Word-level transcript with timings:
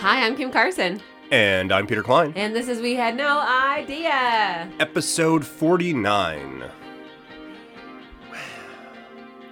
Hi, 0.00 0.24
I'm 0.24 0.34
Kim 0.36 0.50
Carson, 0.50 1.00
And 1.30 1.70
I'm 1.72 1.86
Peter 1.86 2.02
Klein. 2.02 2.32
and 2.34 2.54
this 2.56 2.68
is 2.68 2.80
We 2.80 2.94
Had 2.94 3.16
No 3.16 3.40
Idea. 3.40 4.70
Episode 4.80 5.44
49. 5.44 6.64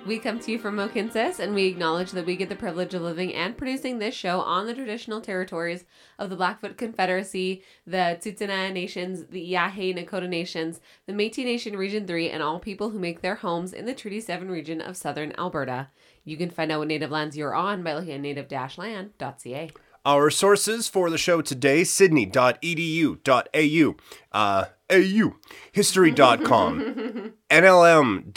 We 0.07 0.19
come 0.19 0.39
to 0.41 0.51
you 0.51 0.59
from 0.59 0.77
Mohkinstsis, 0.77 1.39
and 1.39 1.55
we 1.55 1.67
acknowledge 1.67 2.13
that 2.13 2.25
we 2.25 2.35
get 2.35 2.49
the 2.49 2.57
privilege 2.57 2.95
of 2.95 3.03
living 3.03 3.35
and 3.35 3.59
producing 3.59 3.99
this 3.99 4.15
show 4.15 4.41
on 4.41 4.65
the 4.65 4.73
traditional 4.73 5.21
territories 5.21 5.85
of 6.19 6.31
the 6.31 6.37
Blackfoot 6.37 6.79
Confederacy, 6.79 7.63
the 7.87 8.17
Tsuut'ina 8.19 8.73
Nations, 8.73 9.27
the 9.27 9.53
Yahe 9.53 9.95
Nakota 9.95 10.27
Nations, 10.27 10.81
the 11.07 11.13
Métis 11.13 11.45
Nation 11.45 11.77
Region 11.77 12.07
3, 12.07 12.31
and 12.31 12.43
all 12.43 12.59
people 12.59 12.89
who 12.89 12.99
make 12.99 13.21
their 13.21 13.35
homes 13.35 13.75
in 13.75 13.85
the 13.85 13.95
Treaty 13.95 14.19
7 14.21 14.51
region 14.51 14.81
of 14.81 14.97
southern 14.97 15.35
Alberta. 15.37 15.89
You 16.25 16.39
can 16.39 16.49
find 16.49 16.73
out 16.73 16.79
what 16.79 16.89
native 16.89 17.11
lands 17.11 17.37
you're 17.37 17.55
on 17.55 17.83
by 17.83 17.93
looking 17.95 18.13
at 18.15 18.21
native-land.ca. 18.21 19.71
Our 20.05 20.31
sources 20.31 20.89
for 20.89 21.11
the 21.11 21.19
show 21.19 21.43
today 21.43 21.83
sydney.edu.au, 21.85 23.97
uh, 24.33 24.65
AU, 24.91 25.37
history.com, 25.73 27.33
nlm.nih.gov, 27.51 28.29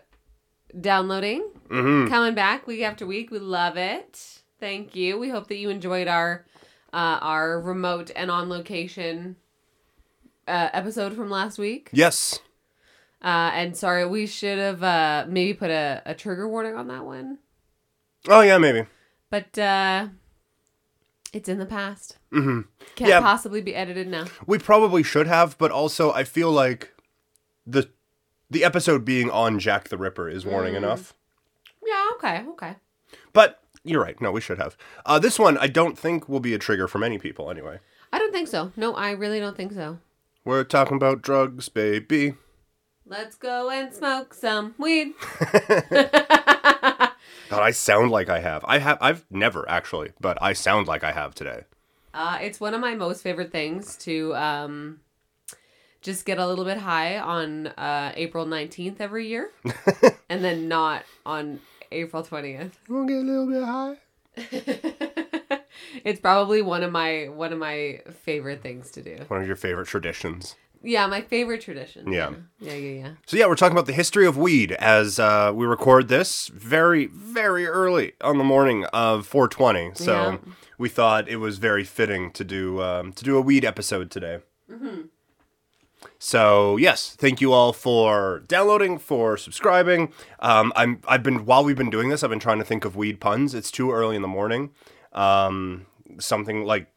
downloading, 0.80 1.40
hmm 1.68 2.06
coming 2.08 2.34
back 2.34 2.66
week 2.66 2.82
after 2.82 3.06
week. 3.06 3.30
We 3.30 3.38
love 3.38 3.76
it. 3.76 4.40
Thank 4.60 4.94
you. 4.96 5.18
We 5.18 5.28
hope 5.28 5.48
that 5.48 5.56
you 5.56 5.70
enjoyed 5.70 6.08
our 6.08 6.44
uh, 6.92 7.18
our 7.20 7.60
remote 7.60 8.10
and 8.16 8.30
on 8.30 8.48
location 8.48 9.36
uh, 10.46 10.68
episode 10.72 11.14
from 11.14 11.30
last 11.30 11.58
week. 11.58 11.90
Yes. 11.92 12.38
Uh, 13.22 13.50
and 13.52 13.76
sorry, 13.76 14.06
we 14.06 14.26
should 14.26 14.58
have 14.58 14.82
uh, 14.82 15.26
maybe 15.28 15.52
put 15.52 15.70
a, 15.70 16.00
a 16.06 16.14
trigger 16.14 16.48
warning 16.48 16.76
on 16.76 16.86
that 16.86 17.04
one, 17.04 17.38
Oh, 18.28 18.42
yeah, 18.42 18.58
maybe. 18.58 18.86
but 19.28 19.58
uh, 19.58 20.06
it's 21.32 21.48
in 21.48 21.58
the 21.58 21.66
past. 21.66 22.18
Mm-hmm. 22.32 22.60
Can't 22.94 23.08
Yeah. 23.08 23.20
possibly 23.20 23.60
be 23.60 23.74
edited 23.74 24.06
now. 24.06 24.26
We 24.46 24.58
probably 24.58 25.02
should 25.02 25.26
have, 25.26 25.58
but 25.58 25.72
also 25.72 26.12
I 26.12 26.22
feel 26.22 26.52
like 26.52 26.94
the 27.70 27.90
the 28.50 28.64
episode 28.64 29.04
being 29.04 29.30
on 29.30 29.58
Jack 29.58 29.88
the 29.88 29.98
Ripper 29.98 30.28
is 30.28 30.46
warning 30.46 30.74
Mm. 30.74 30.78
enough. 30.78 31.14
Yeah. 31.86 32.08
Okay. 32.14 32.44
Okay. 32.50 32.74
But 33.32 33.60
you're 33.84 34.02
right. 34.02 34.20
No, 34.20 34.32
we 34.32 34.40
should 34.40 34.58
have. 34.58 34.76
Uh, 35.06 35.18
this 35.18 35.38
one 35.38 35.56
I 35.58 35.66
don't 35.68 35.98
think 35.98 36.28
will 36.28 36.40
be 36.40 36.54
a 36.54 36.58
trigger 36.58 36.88
for 36.88 36.98
many 36.98 37.18
people 37.18 37.50
anyway. 37.50 37.78
I 38.12 38.18
don't 38.18 38.32
think 38.32 38.48
so. 38.48 38.72
No, 38.76 38.94
I 38.94 39.10
really 39.10 39.38
don't 39.38 39.56
think 39.56 39.72
so. 39.72 39.98
We're 40.44 40.64
talking 40.64 40.96
about 40.96 41.20
drugs, 41.22 41.68
baby. 41.68 42.34
Let's 43.06 43.36
go 43.36 43.70
and 43.70 43.92
smoke 43.94 44.32
some 44.34 44.74
weed. 44.78 45.12
God, 45.90 47.62
I 47.62 47.70
sound 47.70 48.10
like 48.10 48.28
I 48.28 48.40
have. 48.40 48.64
I 48.66 48.78
have. 48.78 48.98
I've 49.00 49.24
never 49.30 49.68
actually, 49.68 50.12
but 50.20 50.36
I 50.42 50.52
sound 50.52 50.86
like 50.86 51.02
I 51.04 51.12
have 51.12 51.34
today. 51.34 51.64
Uh, 52.12 52.38
it's 52.40 52.60
one 52.60 52.74
of 52.74 52.80
my 52.80 52.94
most 52.94 53.22
favorite 53.22 53.52
things 53.52 53.96
to 53.98 54.34
um, 54.34 55.00
just 56.02 56.24
get 56.24 56.38
a 56.38 56.46
little 56.46 56.64
bit 56.64 56.78
high 56.78 57.18
on 57.18 57.68
uh, 57.68 58.12
April 58.14 58.46
19th 58.46 59.00
every 59.00 59.26
year 59.26 59.50
and 60.28 60.44
then 60.44 60.68
not 60.68 61.04
on 61.26 61.60
April 61.92 62.22
20th. 62.22 62.72
We'll 62.88 63.06
get 63.06 63.16
a 63.16 63.20
little 63.20 63.46
bit 63.46 63.64
high. 63.64 63.96
it's 66.04 66.20
probably 66.20 66.62
one 66.62 66.82
of 66.82 66.92
my 66.92 67.24
one 67.26 67.52
of 67.52 67.58
my 67.58 68.00
favorite 68.22 68.62
things 68.62 68.90
to 68.92 69.02
do. 69.02 69.16
One 69.28 69.40
of 69.40 69.46
your 69.46 69.56
favorite 69.56 69.86
traditions. 69.88 70.54
Yeah, 70.80 71.08
my 71.08 71.22
favorite 71.22 71.60
tradition. 71.60 72.12
Yeah. 72.12 72.30
Yeah, 72.60 72.74
yeah, 72.74 73.00
yeah. 73.00 73.10
So 73.26 73.36
yeah, 73.36 73.46
we're 73.46 73.56
talking 73.56 73.76
about 73.76 73.86
the 73.86 73.92
history 73.92 74.26
of 74.26 74.36
weed 74.36 74.70
as 74.72 75.18
uh, 75.18 75.50
we 75.52 75.66
record 75.66 76.06
this 76.06 76.46
very, 76.48 77.06
very 77.06 77.66
early 77.66 78.12
on 78.20 78.38
the 78.38 78.44
morning 78.44 78.84
of 78.92 79.26
420. 79.26 79.94
So 79.96 80.12
Yeah. 80.14 80.38
we 80.78 80.88
thought 80.88 81.28
it 81.28 81.36
was 81.38 81.58
very 81.58 81.82
fitting 81.82 82.30
to 82.32 82.44
do 82.44 82.80
um, 82.80 83.12
to 83.14 83.24
do 83.24 83.36
a 83.36 83.40
weed 83.40 83.64
episode 83.64 84.08
today. 84.12 84.38
So 86.18 86.76
yes, 86.76 87.14
thank 87.16 87.40
you 87.40 87.52
all 87.52 87.72
for 87.72 88.42
downloading, 88.48 88.98
for 88.98 89.36
subscribing. 89.36 90.12
Um, 90.40 90.72
I'm 90.74 91.00
I've 91.06 91.22
been 91.22 91.44
while 91.44 91.64
we've 91.64 91.76
been 91.76 91.90
doing 91.90 92.08
this, 92.08 92.22
I've 92.22 92.30
been 92.30 92.40
trying 92.40 92.58
to 92.58 92.64
think 92.64 92.84
of 92.84 92.96
weed 92.96 93.20
puns. 93.20 93.54
It's 93.54 93.70
too 93.70 93.92
early 93.92 94.16
in 94.16 94.22
the 94.22 94.28
morning. 94.28 94.70
Um, 95.12 95.86
something 96.18 96.64
like 96.64 96.88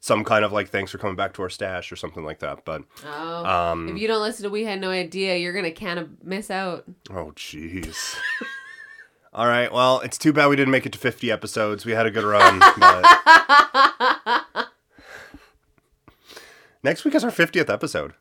some 0.00 0.24
kind 0.24 0.44
of 0.44 0.52
like 0.52 0.68
thanks 0.68 0.90
for 0.90 0.98
coming 0.98 1.16
back 1.16 1.34
to 1.34 1.42
our 1.42 1.50
stash 1.50 1.90
or 1.92 1.96
something 1.96 2.24
like 2.24 2.40
that. 2.40 2.64
But 2.64 2.84
Oh, 3.06 3.44
um, 3.44 3.88
if 3.88 3.98
you 3.98 4.08
don't 4.08 4.22
listen 4.22 4.44
to 4.44 4.50
We 4.50 4.64
Had 4.64 4.80
No 4.80 4.90
Idea, 4.90 5.36
you're 5.36 5.52
gonna 5.52 5.70
kind 5.70 5.98
of 5.98 6.24
miss 6.24 6.50
out. 6.50 6.84
Oh, 7.10 7.32
jeez. 7.36 8.16
All 9.34 9.46
right. 9.46 9.72
Well, 9.72 10.00
it's 10.00 10.16
too 10.16 10.32
bad 10.32 10.46
we 10.46 10.56
didn't 10.56 10.70
make 10.70 10.86
it 10.86 10.92
to 10.92 10.98
50 10.98 11.30
episodes. 11.30 11.84
We 11.84 11.92
had 11.92 12.06
a 12.06 12.10
good 12.10 12.22
run. 12.22 12.60
but... 12.78 14.68
Next 16.84 17.04
week 17.04 17.14
is 17.14 17.24
our 17.24 17.30
50th 17.30 17.68
episode, 17.68 18.12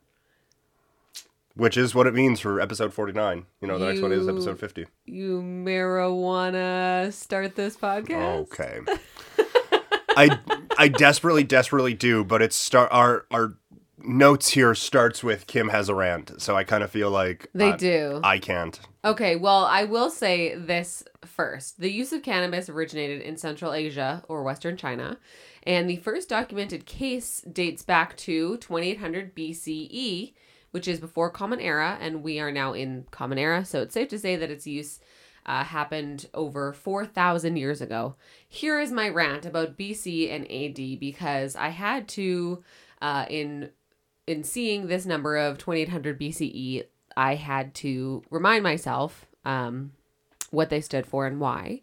which 1.56 1.78
is 1.78 1.94
what 1.94 2.08
it 2.08 2.14
means 2.14 2.40
for 2.40 2.60
episode 2.60 2.94
49. 2.94 3.46
You 3.62 3.68
know, 3.68 3.78
the 3.78 3.88
next 3.88 4.02
one 4.02 4.12
is 4.12 4.28
episode 4.28 4.60
50. 4.60 4.88
You 5.06 5.42
marijuana 5.42 7.12
start 7.14 7.56
this 7.56 7.76
podcast? 7.76 8.52
Okay. 8.52 8.80
I 10.16 10.40
I 10.78 10.88
desperately 10.88 11.44
desperately 11.44 11.94
do, 11.94 12.24
but 12.24 12.42
it's 12.42 12.56
start 12.56 12.90
our 12.92 13.26
our 13.32 13.56
notes 13.98 14.50
here 14.50 14.76
starts 14.76 15.24
with 15.24 15.48
Kim 15.48 15.70
has 15.70 15.90
a 15.90 15.96
rant, 15.96 16.42
so 16.42 16.56
I 16.56 16.64
kind 16.64 16.84
of 16.84 16.92
feel 16.92 17.10
like 17.10 17.48
They 17.54 17.72
I, 17.72 17.78
do. 17.78 18.20
I 18.24 18.38
can't. 18.38 18.80
Okay, 19.06 19.36
well, 19.36 19.66
I 19.66 19.86
will 19.86 20.10
say 20.10 20.56
this 20.56 21.04
first. 21.26 21.80
The 21.80 21.92
use 21.92 22.14
of 22.14 22.22
cannabis 22.24 22.70
originated 22.70 23.22
in 23.22 23.38
Central 23.38 23.74
Asia 23.74 24.24
or 24.28 24.44
Western 24.44 24.78
China, 24.78 25.18
and 25.64 25.90
the 25.90 25.98
first 25.98 26.30
documented 26.30 26.86
case 26.86 27.42
dates 27.52 27.84
back 27.84 28.16
to 28.18 28.58
2800 28.58 29.36
BCE, 29.36 30.34
which 30.74 30.88
is 30.88 31.00
before 31.00 31.30
Common 31.30 31.60
Era, 31.60 32.00
and 32.02 32.24
we 32.24 32.40
are 32.40 32.52
now 32.52 32.74
in 32.74 33.06
Common 33.12 33.38
Era, 33.38 33.64
so 33.64 33.84
it's 33.84 33.94
safe 33.94 34.08
to 34.10 34.18
say 34.18 34.36
that 34.36 34.50
its 34.50 34.66
use 34.66 35.00
uh, 35.46 35.64
happened 35.64 36.28
over 36.34 36.74
4,000 36.74 37.58
years 37.58 37.80
ago. 37.80 38.16
Here 38.50 38.80
is 38.80 38.92
my 38.92 39.08
rant 39.08 39.46
about 39.46 39.78
BC 39.78 40.32
and 40.32 40.52
AD 40.52 41.00
because 41.00 41.56
I 41.56 41.70
had 41.70 42.08
to, 42.10 42.64
uh, 43.04 43.26
in 43.30 43.70
in 44.26 44.44
seeing 44.44 44.88
this 44.88 45.06
number 45.06 45.38
of 45.38 45.60
2800 45.60 46.20
BCE, 46.20 46.86
I 47.16 47.36
had 47.36 47.76
to 47.76 48.24
remind 48.32 48.64
myself 48.64 49.28
um, 49.46 49.92
what 50.50 50.72
they 50.72 50.82
stood 50.82 51.06
for 51.06 51.28
and 51.28 51.40
why. 51.40 51.82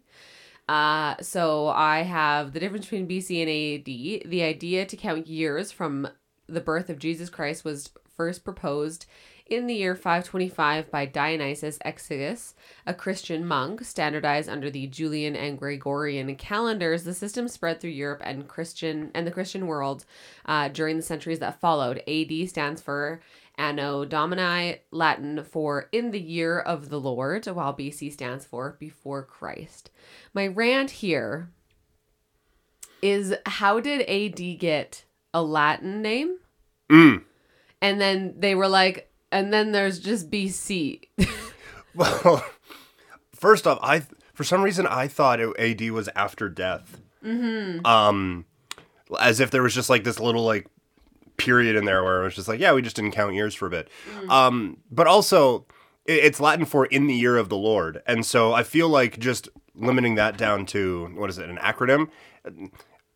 Uh, 0.67 1.15
so 1.21 1.67
I 1.69 2.01
have 2.01 2.51
the 2.51 2.59
difference 2.59 2.87
between 2.87 3.07
BC 3.07 3.41
and 3.41 4.21
AD. 4.25 4.29
The 4.29 4.43
idea 4.43 4.85
to 4.85 4.97
count 4.97 5.27
years 5.27 5.71
from 5.71 6.09
the 6.53 6.61
birth 6.61 6.89
of 6.89 6.99
Jesus 6.99 7.29
Christ 7.29 7.63
was 7.63 7.91
first 8.15 8.43
proposed 8.43 9.05
in 9.51 9.67
the 9.67 9.75
year 9.75 9.95
525 9.95 10.89
by 10.89 11.05
Dionysius 11.05 11.77
Exiguus, 11.85 12.53
a 12.87 12.93
Christian 12.93 13.45
monk, 13.45 13.83
standardized 13.83 14.47
under 14.47 14.69
the 14.69 14.87
Julian 14.87 15.35
and 15.35 15.59
Gregorian 15.59 16.33
calendars. 16.35 17.03
The 17.03 17.13
system 17.13 17.49
spread 17.49 17.81
through 17.81 17.89
Europe 17.89 18.21
and 18.23 18.47
Christian 18.47 19.11
and 19.13 19.27
the 19.27 19.31
Christian 19.31 19.67
world 19.67 20.05
uh, 20.45 20.69
during 20.69 20.95
the 20.95 21.03
centuries 21.03 21.39
that 21.39 21.59
followed. 21.59 22.01
AD 22.07 22.49
stands 22.49 22.81
for 22.81 23.21
Anno 23.57 24.05
Domini, 24.05 24.77
Latin 24.91 25.43
for 25.43 25.89
in 25.91 26.11
the 26.11 26.21
year 26.21 26.57
of 26.57 26.89
the 26.89 26.99
Lord, 26.99 27.45
while 27.47 27.75
BC 27.75 28.13
stands 28.13 28.45
for 28.45 28.77
before 28.79 29.23
Christ. 29.23 29.91
My 30.33 30.47
rant 30.47 30.91
here 30.91 31.49
is 33.01 33.35
how 33.45 33.81
did 33.81 34.01
AD 34.07 34.59
get 34.59 35.03
a 35.33 35.43
Latin 35.43 36.01
name? 36.01 36.37
Mm. 36.91 37.23
And 37.81 38.01
then 38.01 38.35
they 38.37 38.53
were 38.53 38.67
like, 38.67 39.11
and 39.31 39.51
then 39.53 39.71
there's 39.71 39.99
just 39.99 40.29
BC. 40.29 41.07
Well, 41.93 42.45
first 43.33 43.67
off, 43.67 43.79
I 43.81 44.03
for 44.33 44.43
some 44.43 44.61
reason 44.61 44.87
I 44.87 45.07
thought 45.07 45.39
it, 45.39 45.59
AD 45.59 45.91
was 45.91 46.09
after 46.15 46.49
death. 46.49 47.01
Mm-hmm. 47.23 47.85
Um, 47.85 48.45
as 49.19 49.39
if 49.39 49.51
there 49.51 49.61
was 49.61 49.75
just 49.75 49.89
like 49.89 50.03
this 50.03 50.19
little 50.19 50.45
like 50.45 50.67
period 51.37 51.75
in 51.75 51.85
there 51.85 52.03
where 52.03 52.21
it 52.21 52.23
was 52.23 52.35
just 52.35 52.47
like, 52.47 52.59
yeah, 52.59 52.73
we 52.73 52.81
just 52.81 52.95
didn't 52.95 53.11
count 53.11 53.35
years 53.35 53.53
for 53.53 53.67
a 53.67 53.69
bit. 53.69 53.89
Um, 54.29 54.77
but 54.89 55.07
also 55.07 55.65
it, 56.05 56.23
it's 56.23 56.39
Latin 56.39 56.65
for 56.65 56.85
in 56.85 57.07
the 57.07 57.13
year 57.13 57.37
of 57.37 57.49
the 57.49 57.57
Lord, 57.57 58.01
and 58.07 58.25
so 58.25 58.53
I 58.53 58.63
feel 58.63 58.87
like 58.87 59.19
just 59.19 59.49
limiting 59.75 60.15
that 60.15 60.37
down 60.37 60.65
to 60.67 61.11
what 61.15 61.29
is 61.29 61.37
it, 61.37 61.49
an 61.49 61.57
acronym? 61.57 62.09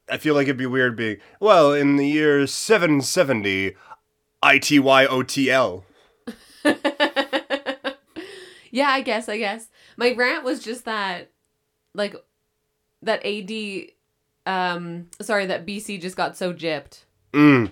I 0.10 0.18
feel 0.18 0.36
like 0.36 0.44
it'd 0.46 0.58
be 0.58 0.66
weird 0.66 0.96
being 0.96 1.18
well 1.40 1.74
in 1.74 1.96
the 1.96 2.08
year 2.08 2.46
seven 2.48 3.02
seventy, 3.02 3.76
I 4.42 4.60
T 4.60 4.80
Y 4.80 5.06
O 5.06 5.24
T 5.24 5.50
L. 5.52 5.84
Yeah, 8.72 8.90
I 8.90 9.02
guess, 9.02 9.30
I 9.30 9.38
guess. 9.38 9.70
My 9.96 10.12
rant 10.14 10.44
was 10.44 10.60
just 10.62 10.84
that 10.84 11.32
like 11.94 12.14
that 13.04 13.26
AD 13.26 13.92
um 14.46 15.08
sorry, 15.22 15.46
that 15.46 15.66
BC 15.66 16.02
just 16.02 16.18
got 16.18 16.36
so 16.36 16.54
gypped. 16.54 17.06
Mm. 17.32 17.72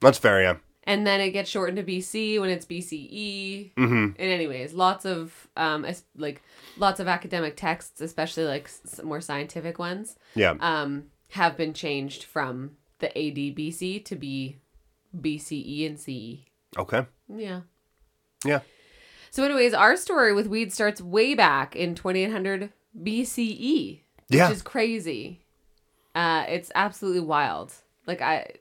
That's 0.00 0.18
fair, 0.18 0.42
yeah. 0.42 0.56
And 0.86 1.06
then 1.06 1.22
it 1.22 1.30
gets 1.30 1.48
shortened 1.48 1.78
to 1.78 1.82
BC 1.82 2.38
when 2.38 2.50
it's 2.50 2.66
BCE. 2.66 3.72
Mm-hmm. 3.74 4.04
And 4.04 4.18
anyways, 4.18 4.74
lots 4.74 5.06
of 5.06 5.48
um 5.56 5.86
like 6.14 6.42
lots 6.76 7.00
of 7.00 7.08
academic 7.08 7.56
texts, 7.56 8.02
especially 8.02 8.44
like 8.44 8.64
s- 8.66 9.00
more 9.02 9.22
scientific 9.22 9.78
ones, 9.78 10.14
Yeah. 10.34 10.56
um 10.60 11.04
have 11.34 11.56
been 11.56 11.72
changed 11.72 12.24
from 12.24 12.76
the 12.98 13.08
ADBC 13.08 14.04
to 14.04 14.16
be 14.16 14.58
BCE 15.16 15.86
and 15.86 15.98
CE. 15.98 16.44
Okay. 16.78 17.06
Yeah. 17.28 17.60
Yeah. 18.44 18.60
So, 19.30 19.42
anyways, 19.42 19.74
our 19.74 19.96
story 19.96 20.32
with 20.32 20.46
weed 20.46 20.72
starts 20.72 21.00
way 21.00 21.34
back 21.34 21.74
in 21.74 21.94
2800 21.96 22.70
BCE, 23.00 24.00
Yeah. 24.28 24.48
which 24.48 24.56
is 24.56 24.62
crazy. 24.62 25.40
Uh, 26.14 26.44
it's 26.48 26.70
absolutely 26.74 27.20
wild. 27.20 27.72
Like 28.06 28.22
I, 28.22 28.52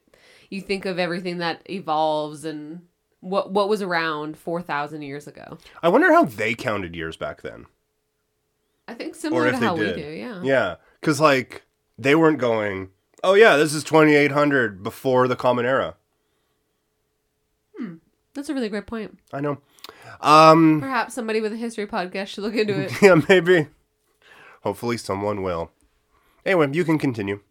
you 0.49 0.61
think 0.61 0.85
of 0.85 0.97
everything 0.97 1.37
that 1.39 1.61
evolves 1.69 2.43
and 2.45 2.81
what 3.19 3.51
what 3.51 3.69
was 3.69 3.81
around 3.81 4.35
4,000 4.37 5.01
years 5.03 5.27
ago. 5.27 5.57
I 5.83 5.89
wonder 5.89 6.11
how 6.11 6.25
they 6.25 6.55
counted 6.55 6.95
years 6.95 7.17
back 7.17 7.41
then. 7.41 7.67
I 8.87 8.95
think 8.95 9.15
similar 9.15 9.51
to 9.51 9.57
how 9.57 9.75
we 9.75 9.93
do. 9.93 10.01
Yeah. 10.01 10.41
Yeah. 10.43 10.75
Because, 10.99 11.21
like, 11.21 11.62
they 11.97 12.15
weren't 12.15 12.39
going, 12.39 12.89
oh, 13.23 13.33
yeah, 13.33 13.57
this 13.57 13.73
is 13.73 13.83
2800 13.83 14.83
before 14.83 15.27
the 15.27 15.35
Common 15.35 15.65
Era. 15.65 15.95
Hmm. 17.77 17.95
That's 18.33 18.49
a 18.49 18.53
really 18.53 18.69
great 18.69 18.87
point. 18.87 19.19
I 19.31 19.41
know. 19.41 19.59
Um, 20.21 20.79
Perhaps 20.79 21.13
somebody 21.13 21.41
with 21.41 21.53
a 21.53 21.57
history 21.57 21.85
podcast 21.85 22.27
should 22.27 22.43
look 22.43 22.55
into 22.55 22.79
it. 22.79 22.91
yeah, 23.01 23.15
maybe. 23.27 23.67
Hopefully 24.61 24.97
someone 24.97 25.43
will. 25.43 25.71
Anyway, 26.45 26.69
you 26.71 26.83
can 26.83 26.97
continue. 26.97 27.41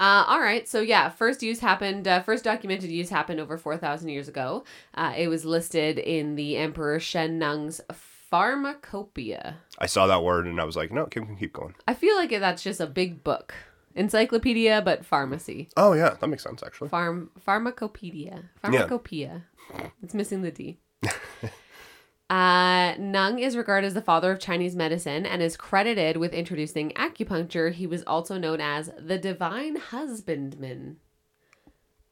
Uh, 0.00 0.24
all 0.28 0.40
right. 0.40 0.68
So 0.68 0.80
yeah, 0.80 1.08
first 1.08 1.42
use 1.42 1.58
happened. 1.60 2.06
Uh, 2.06 2.20
first 2.22 2.44
documented 2.44 2.90
use 2.90 3.10
happened 3.10 3.40
over 3.40 3.58
four 3.58 3.76
thousand 3.76 4.10
years 4.10 4.28
ago. 4.28 4.64
Uh, 4.94 5.12
it 5.16 5.28
was 5.28 5.44
listed 5.44 5.98
in 5.98 6.36
the 6.36 6.56
Emperor 6.56 7.00
Shen 7.00 7.38
Nung's 7.38 7.80
Pharmacopoeia. 8.30 9.56
I 9.78 9.86
saw 9.86 10.06
that 10.06 10.22
word 10.22 10.46
and 10.46 10.60
I 10.60 10.64
was 10.64 10.76
like, 10.76 10.92
no, 10.92 11.06
keep, 11.06 11.24
keep 11.38 11.52
going. 11.52 11.74
I 11.86 11.94
feel 11.94 12.16
like 12.16 12.30
that's 12.30 12.62
just 12.62 12.80
a 12.80 12.86
big 12.86 13.24
book, 13.24 13.54
encyclopedia, 13.94 14.82
but 14.84 15.04
pharmacy. 15.04 15.70
Oh, 15.76 15.94
yeah, 15.94 16.14
that 16.20 16.26
makes 16.26 16.42
sense, 16.42 16.62
actually. 16.62 16.88
Farm 16.88 17.30
pharmacopoeia. 17.38 18.44
Pharmacopoeia. 18.60 19.42
It's 20.02 20.14
missing 20.14 20.42
the 20.42 20.50
D. 20.50 20.78
Uh, 22.30 22.94
Nung 22.98 23.38
is 23.38 23.56
regarded 23.56 23.86
as 23.86 23.94
the 23.94 24.02
father 24.02 24.30
of 24.30 24.38
Chinese 24.38 24.76
medicine 24.76 25.24
and 25.24 25.40
is 25.40 25.56
credited 25.56 26.18
with 26.18 26.34
introducing 26.34 26.90
acupuncture. 26.90 27.72
He 27.72 27.86
was 27.86 28.02
also 28.06 28.36
known 28.36 28.60
as 28.60 28.90
the 28.98 29.16
divine 29.16 29.76
husbandman. 29.76 30.98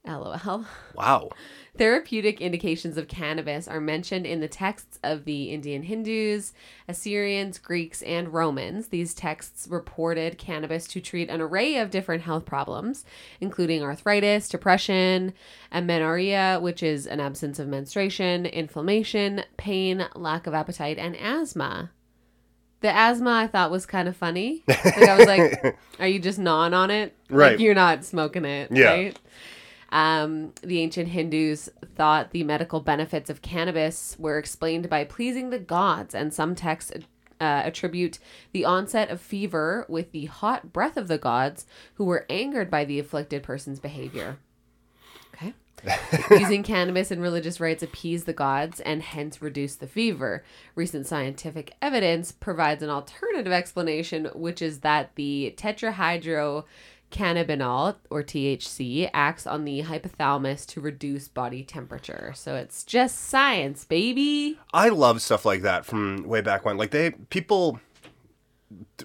LOL. 0.06 0.64
Wow. 0.94 1.30
Therapeutic 1.76 2.40
indications 2.40 2.96
of 2.96 3.06
cannabis 3.06 3.68
are 3.68 3.80
mentioned 3.82 4.24
in 4.24 4.40
the 4.40 4.48
texts 4.48 4.98
of 5.04 5.26
the 5.26 5.50
Indian 5.50 5.82
Hindus, 5.82 6.54
Assyrians, 6.88 7.58
Greeks, 7.58 8.00
and 8.00 8.32
Romans. 8.32 8.88
These 8.88 9.12
texts 9.12 9.68
reported 9.68 10.38
cannabis 10.38 10.86
to 10.88 11.02
treat 11.02 11.28
an 11.28 11.42
array 11.42 11.76
of 11.76 11.90
different 11.90 12.22
health 12.22 12.46
problems, 12.46 13.04
including 13.42 13.82
arthritis, 13.82 14.48
depression, 14.48 15.34
amenorrhea, 15.70 16.58
which 16.62 16.82
is 16.82 17.06
an 17.06 17.20
absence 17.20 17.58
of 17.58 17.68
menstruation, 17.68 18.46
inflammation, 18.46 19.42
pain, 19.58 20.06
lack 20.14 20.46
of 20.46 20.54
appetite, 20.54 20.96
and 20.98 21.14
asthma. 21.16 21.90
The 22.80 22.88
asthma 22.94 23.32
I 23.32 23.46
thought 23.48 23.70
was 23.70 23.84
kind 23.84 24.08
of 24.08 24.16
funny. 24.16 24.62
Like 24.68 24.96
I 25.08 25.16
was 25.16 25.26
like, 25.26 25.76
"Are 25.98 26.06
you 26.06 26.18
just 26.18 26.38
gnawing 26.38 26.72
on 26.74 26.90
it? 26.90 27.14
Right. 27.28 27.52
Like 27.52 27.60
you're 27.60 27.74
not 27.74 28.04
smoking 28.04 28.44
it, 28.46 28.70
Yeah. 28.70 28.86
right?" 28.92 29.18
Um, 29.90 30.52
the 30.62 30.80
ancient 30.80 31.08
Hindus 31.08 31.68
thought 31.94 32.30
the 32.30 32.44
medical 32.44 32.80
benefits 32.80 33.30
of 33.30 33.42
cannabis 33.42 34.16
were 34.18 34.38
explained 34.38 34.88
by 34.88 35.04
pleasing 35.04 35.50
the 35.50 35.58
gods, 35.58 36.14
and 36.14 36.34
some 36.34 36.54
texts 36.54 36.92
uh, 37.40 37.62
attribute 37.64 38.18
the 38.52 38.64
onset 38.64 39.10
of 39.10 39.20
fever 39.20 39.84
with 39.88 40.12
the 40.12 40.26
hot 40.26 40.72
breath 40.72 40.96
of 40.96 41.08
the 41.08 41.18
gods 41.18 41.66
who 41.94 42.04
were 42.04 42.26
angered 42.30 42.70
by 42.70 42.84
the 42.84 42.98
afflicted 42.98 43.42
person's 43.42 43.80
behavior. 43.80 44.38
Okay. 45.34 45.52
Using 46.30 46.62
cannabis 46.62 47.10
in 47.10 47.20
religious 47.20 47.60
rites 47.60 47.82
appease 47.82 48.24
the 48.24 48.32
gods 48.32 48.80
and 48.80 49.02
hence 49.02 49.42
reduce 49.42 49.76
the 49.76 49.86
fever. 49.86 50.42
Recent 50.74 51.06
scientific 51.06 51.74
evidence 51.82 52.32
provides 52.32 52.82
an 52.82 52.88
alternative 52.88 53.52
explanation, 53.52 54.30
which 54.34 54.62
is 54.62 54.80
that 54.80 55.14
the 55.16 55.50
tetrahydrocannabinol, 57.10 57.96
or 58.10 58.22
THC, 58.22 59.10
acts 59.12 59.46
on 59.46 59.64
the 59.64 59.82
hypothalamus 59.82 60.66
to 60.66 60.80
reduce 60.80 61.28
body 61.28 61.62
temperature. 61.62 62.32
So 62.34 62.56
it's 62.56 62.84
just 62.84 63.18
science, 63.28 63.84
baby. 63.84 64.58
I 64.72 64.88
love 64.88 65.22
stuff 65.22 65.44
like 65.44 65.62
that 65.62 65.84
from 65.84 66.24
way 66.24 66.40
back 66.40 66.64
when. 66.64 66.76
Like, 66.76 66.90
they, 66.90 67.10
people 67.10 67.80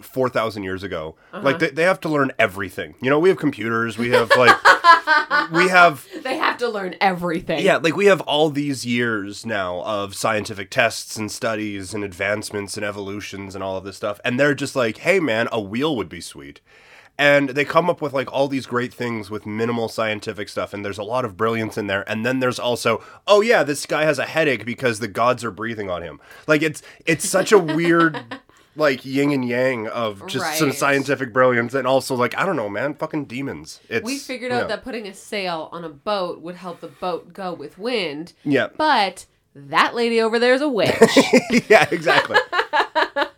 4,000 0.01 0.63
years 0.63 0.83
ago, 0.83 1.15
uh-huh. 1.33 1.43
like, 1.43 1.59
they, 1.59 1.69
they 1.69 1.83
have 1.83 1.99
to 2.01 2.09
learn 2.09 2.31
everything. 2.39 2.95
You 3.01 3.09
know, 3.09 3.19
we 3.19 3.29
have 3.29 3.37
computers, 3.37 3.97
we 3.97 4.09
have, 4.09 4.31
like, 4.37 4.55
we 5.51 5.67
have 5.69 6.07
They 6.23 6.37
have 6.37 6.57
to 6.57 6.69
learn 6.69 6.95
everything. 6.99 7.63
Yeah, 7.63 7.77
like 7.77 7.95
we 7.95 8.05
have 8.07 8.21
all 8.21 8.49
these 8.49 8.85
years 8.85 9.45
now 9.45 9.81
of 9.83 10.15
scientific 10.15 10.69
tests 10.69 11.17
and 11.17 11.31
studies 11.31 11.93
and 11.93 12.03
advancements 12.03 12.77
and 12.77 12.85
evolutions 12.85 13.55
and 13.55 13.63
all 13.63 13.77
of 13.77 13.83
this 13.83 13.97
stuff. 13.97 14.19
And 14.23 14.39
they're 14.39 14.55
just 14.55 14.75
like, 14.75 14.97
hey 14.99 15.19
man, 15.19 15.47
a 15.51 15.59
wheel 15.59 15.95
would 15.95 16.09
be 16.09 16.21
sweet. 16.21 16.61
And 17.21 17.49
they 17.49 17.65
come 17.65 17.87
up 17.87 18.01
with 18.01 18.13
like 18.13 18.33
all 18.33 18.47
these 18.47 18.65
great 18.65 18.91
things 18.91 19.29
with 19.29 19.45
minimal 19.45 19.89
scientific 19.89 20.49
stuff. 20.49 20.73
And 20.73 20.83
there's 20.83 20.97
a 20.97 21.03
lot 21.03 21.23
of 21.23 21.37
brilliance 21.37 21.77
in 21.77 21.85
there. 21.85 22.03
And 22.09 22.25
then 22.25 22.39
there's 22.39 22.57
also, 22.57 23.03
oh 23.27 23.41
yeah, 23.41 23.61
this 23.61 23.85
guy 23.85 24.05
has 24.05 24.17
a 24.17 24.25
headache 24.25 24.65
because 24.65 24.97
the 24.97 25.07
gods 25.07 25.43
are 25.43 25.51
breathing 25.51 25.87
on 25.87 26.01
him. 26.01 26.19
Like 26.47 26.63
it's 26.63 26.81
it's 27.05 27.29
such 27.29 27.51
a 27.51 27.59
weird 27.59 28.39
like 28.75 29.05
yin 29.05 29.31
and 29.31 29.47
yang 29.47 29.87
of 29.87 30.25
just 30.25 30.57
some 30.57 30.71
scientific 30.71 31.31
brilliance 31.31 31.75
and 31.75 31.85
also 31.85 32.15
like 32.15 32.35
I 32.39 32.43
don't 32.43 32.55
know, 32.55 32.69
man, 32.69 32.95
fucking 32.95 33.25
demons. 33.25 33.81
It's 33.87 34.03
We 34.03 34.17
figured 34.17 34.51
out 34.51 34.61
yeah. 34.61 34.67
that 34.67 34.83
putting 34.83 35.07
a 35.07 35.13
sail 35.13 35.69
on 35.71 35.83
a 35.83 35.89
boat 35.89 36.41
would 36.41 36.55
help 36.55 36.79
the 36.79 36.87
boat 36.87 37.33
go 37.33 37.53
with 37.53 37.77
wind. 37.77 38.33
Yeah. 38.43 38.69
But 38.75 39.27
that 39.53 39.93
lady 39.93 40.19
over 40.19 40.39
there 40.39 40.55
is 40.55 40.61
a 40.61 40.69
witch. 40.69 40.97
yeah, 41.69 41.87
exactly. 41.91 42.39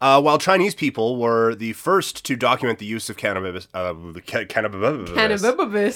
Uh, 0.00 0.20
while 0.20 0.38
Chinese 0.38 0.74
people 0.74 1.16
were 1.18 1.54
the 1.54 1.72
first 1.72 2.24
to 2.24 2.36
document 2.36 2.78
the 2.78 2.84
use 2.86 3.08
of 3.08 3.16
cannabis, 3.16 3.66
uh, 3.72 3.94
ca- 4.26 4.44
cannabis, 4.44 5.10
Cannabis. 5.14 5.42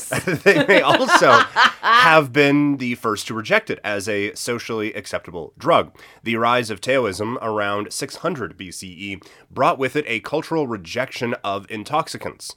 they 0.43 0.65
may 0.67 0.81
also 0.81 1.31
have 1.83 2.33
been 2.33 2.79
the 2.79 2.95
first 2.95 3.27
to 3.27 3.35
reject 3.35 3.69
it 3.69 3.79
as 3.85 4.09
a 4.09 4.35
socially 4.35 4.95
acceptable 4.95 5.53
drug. 5.59 5.95
The 6.23 6.37
rise 6.37 6.71
of 6.71 6.81
Taoism 6.81 7.39
around 7.43 7.93
600 7.93 8.57
BCE 8.57 9.23
brought 9.51 9.79
with 9.79 9.97
it 9.97 10.05
a 10.09 10.21
cultural 10.21 10.67
rejection 10.67 11.35
of 11.45 11.67
intoxicants. 11.71 12.57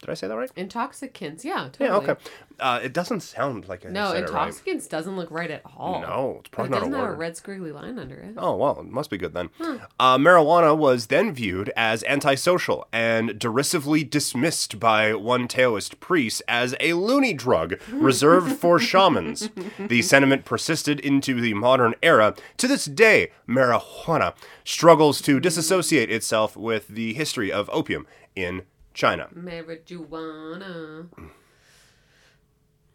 Did 0.00 0.08
I 0.08 0.14
say 0.14 0.28
that 0.28 0.36
right? 0.36 0.50
Intoxicants. 0.56 1.44
Yeah, 1.44 1.68
totally. 1.70 1.88
Yeah, 1.90 1.96
okay. 2.12 2.16
Uh, 2.58 2.80
it 2.82 2.94
doesn't 2.94 3.20
sound 3.20 3.68
like 3.68 3.84
I 3.84 3.90
No, 3.90 4.08
said 4.12 4.16
it 4.16 4.20
right. 4.20 4.28
intoxicants 4.28 4.86
doesn't 4.86 5.14
look 5.14 5.30
right 5.30 5.50
at 5.50 5.60
all. 5.76 6.00
No, 6.00 6.36
it's 6.40 6.48
probably 6.48 6.68
it 6.68 6.70
not 6.70 6.76
a 6.78 6.80
doesn't 6.90 6.94
have 7.00 7.10
a 7.10 7.16
red 7.16 7.34
squiggly 7.34 7.72
line 7.74 7.98
under 7.98 8.14
it. 8.16 8.34
Oh, 8.38 8.56
well, 8.56 8.80
it 8.80 8.86
must 8.86 9.10
be 9.10 9.18
good 9.18 9.34
then. 9.34 9.50
Uh, 9.98 10.16
marijuana 10.16 10.74
was 10.76 11.08
then 11.08 11.34
viewed 11.34 11.70
as 11.76 12.02
antisocial 12.04 12.86
and 12.94 13.38
derisively 13.38 14.02
dismissed 14.02 14.80
by 14.80 15.12
one 15.14 15.46
Taoist 15.46 16.00
priest 16.00 16.42
as 16.48 16.74
a 16.80 16.94
loony 16.94 17.34
drug 17.34 17.78
reserved 17.92 18.56
for 18.56 18.78
shamans. 18.78 19.50
The 19.78 20.00
sentiment 20.00 20.46
persisted 20.46 20.98
into 21.00 21.40
the 21.42 21.52
modern 21.52 21.94
era. 22.02 22.34
To 22.56 22.66
this 22.66 22.86
day, 22.86 23.32
marijuana 23.46 24.34
struggles 24.64 25.20
to 25.22 25.40
disassociate 25.40 26.10
itself 26.10 26.56
with 26.56 26.88
the 26.88 27.12
history 27.12 27.52
of 27.52 27.68
opium 27.70 28.06
in 28.34 28.62
China. 28.94 29.28
Marijuana. 29.34 31.08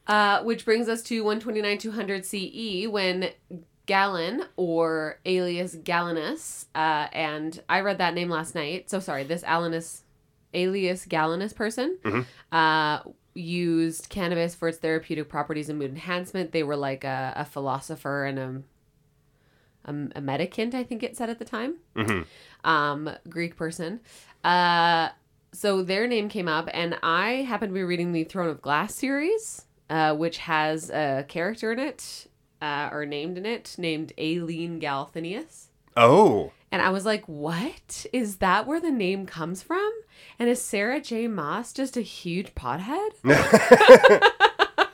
Uh, 0.08 0.44
which 0.44 0.66
brings 0.66 0.88
us 0.88 1.02
to 1.02 1.24
129 1.24 1.78
200 1.80 2.26
CE 2.26 2.88
when 2.88 3.30
Galen, 3.88 4.44
or 4.56 5.20
alias 5.26 5.76
Galenus, 5.76 6.66
uh, 6.76 7.08
and 7.12 7.62
I 7.70 7.82
read 7.82 7.98
that 8.00 8.14
name 8.14 8.30
last 8.30 8.56
night. 8.56 8.90
So 8.90 9.00
sorry, 9.00 9.24
this 9.24 9.44
Alanus, 9.44 10.02
alias 10.54 11.06
Galenus 11.06 11.56
person, 11.56 11.98
uh, 12.52 13.00
used 13.34 14.10
cannabis 14.10 14.56
for 14.56 14.68
its 14.68 14.78
therapeutic 14.78 15.30
properties 15.30 15.70
and 15.70 15.78
mood 15.80 15.92
enhancement. 15.92 16.52
They 16.52 16.64
were 16.64 16.76
like 16.76 17.04
a, 17.04 17.34
a 17.36 17.46
philosopher 17.46 18.26
and 18.26 18.40
a, 18.40 18.64
a, 19.86 19.92
a 20.18 20.22
medicant, 20.22 20.74
I 20.74 20.84
think 20.84 21.04
it 21.04 21.18
said 21.18 21.30
at 21.30 21.40
the 21.40 21.46
time 21.46 21.76
um, 22.64 23.10
Greek 23.30 23.56
person. 23.56 24.02
Uh, 24.44 25.10
so 25.56 25.82
their 25.82 26.08
name 26.08 26.30
came 26.30 26.48
up, 26.48 26.70
and 26.74 26.98
I 27.02 27.44
happened 27.48 27.70
to 27.72 27.74
be 27.74 27.84
reading 27.84 28.12
the 28.12 28.24
Throne 28.26 28.50
of 28.50 28.62
Glass 28.62 28.94
series, 28.96 29.66
uh, 29.90 30.14
which 30.16 30.38
has 30.40 30.90
a 30.90 31.26
character 31.28 31.72
in 31.72 31.80
it 31.80 32.28
uh, 32.62 32.90
are 32.92 33.06
named 33.06 33.38
in 33.38 33.46
it, 33.46 33.76
named 33.78 34.12
Aelin 34.18 34.82
Galathynius. 34.82 35.68
Oh. 35.96 36.52
And 36.72 36.82
I 36.82 36.90
was 36.90 37.06
like, 37.06 37.24
what? 37.28 38.06
Is 38.12 38.38
that 38.38 38.68
where 38.68 38.80
the 38.82 38.92
name 38.92 39.26
comes 39.26 39.62
from? 39.62 39.92
And 40.40 40.50
is 40.50 40.62
Sarah 40.62 41.00
J. 41.00 41.28
Maas 41.28 41.72
just 41.72 41.96
a 41.96 42.02
huge 42.02 42.54
pothead? 42.56 43.12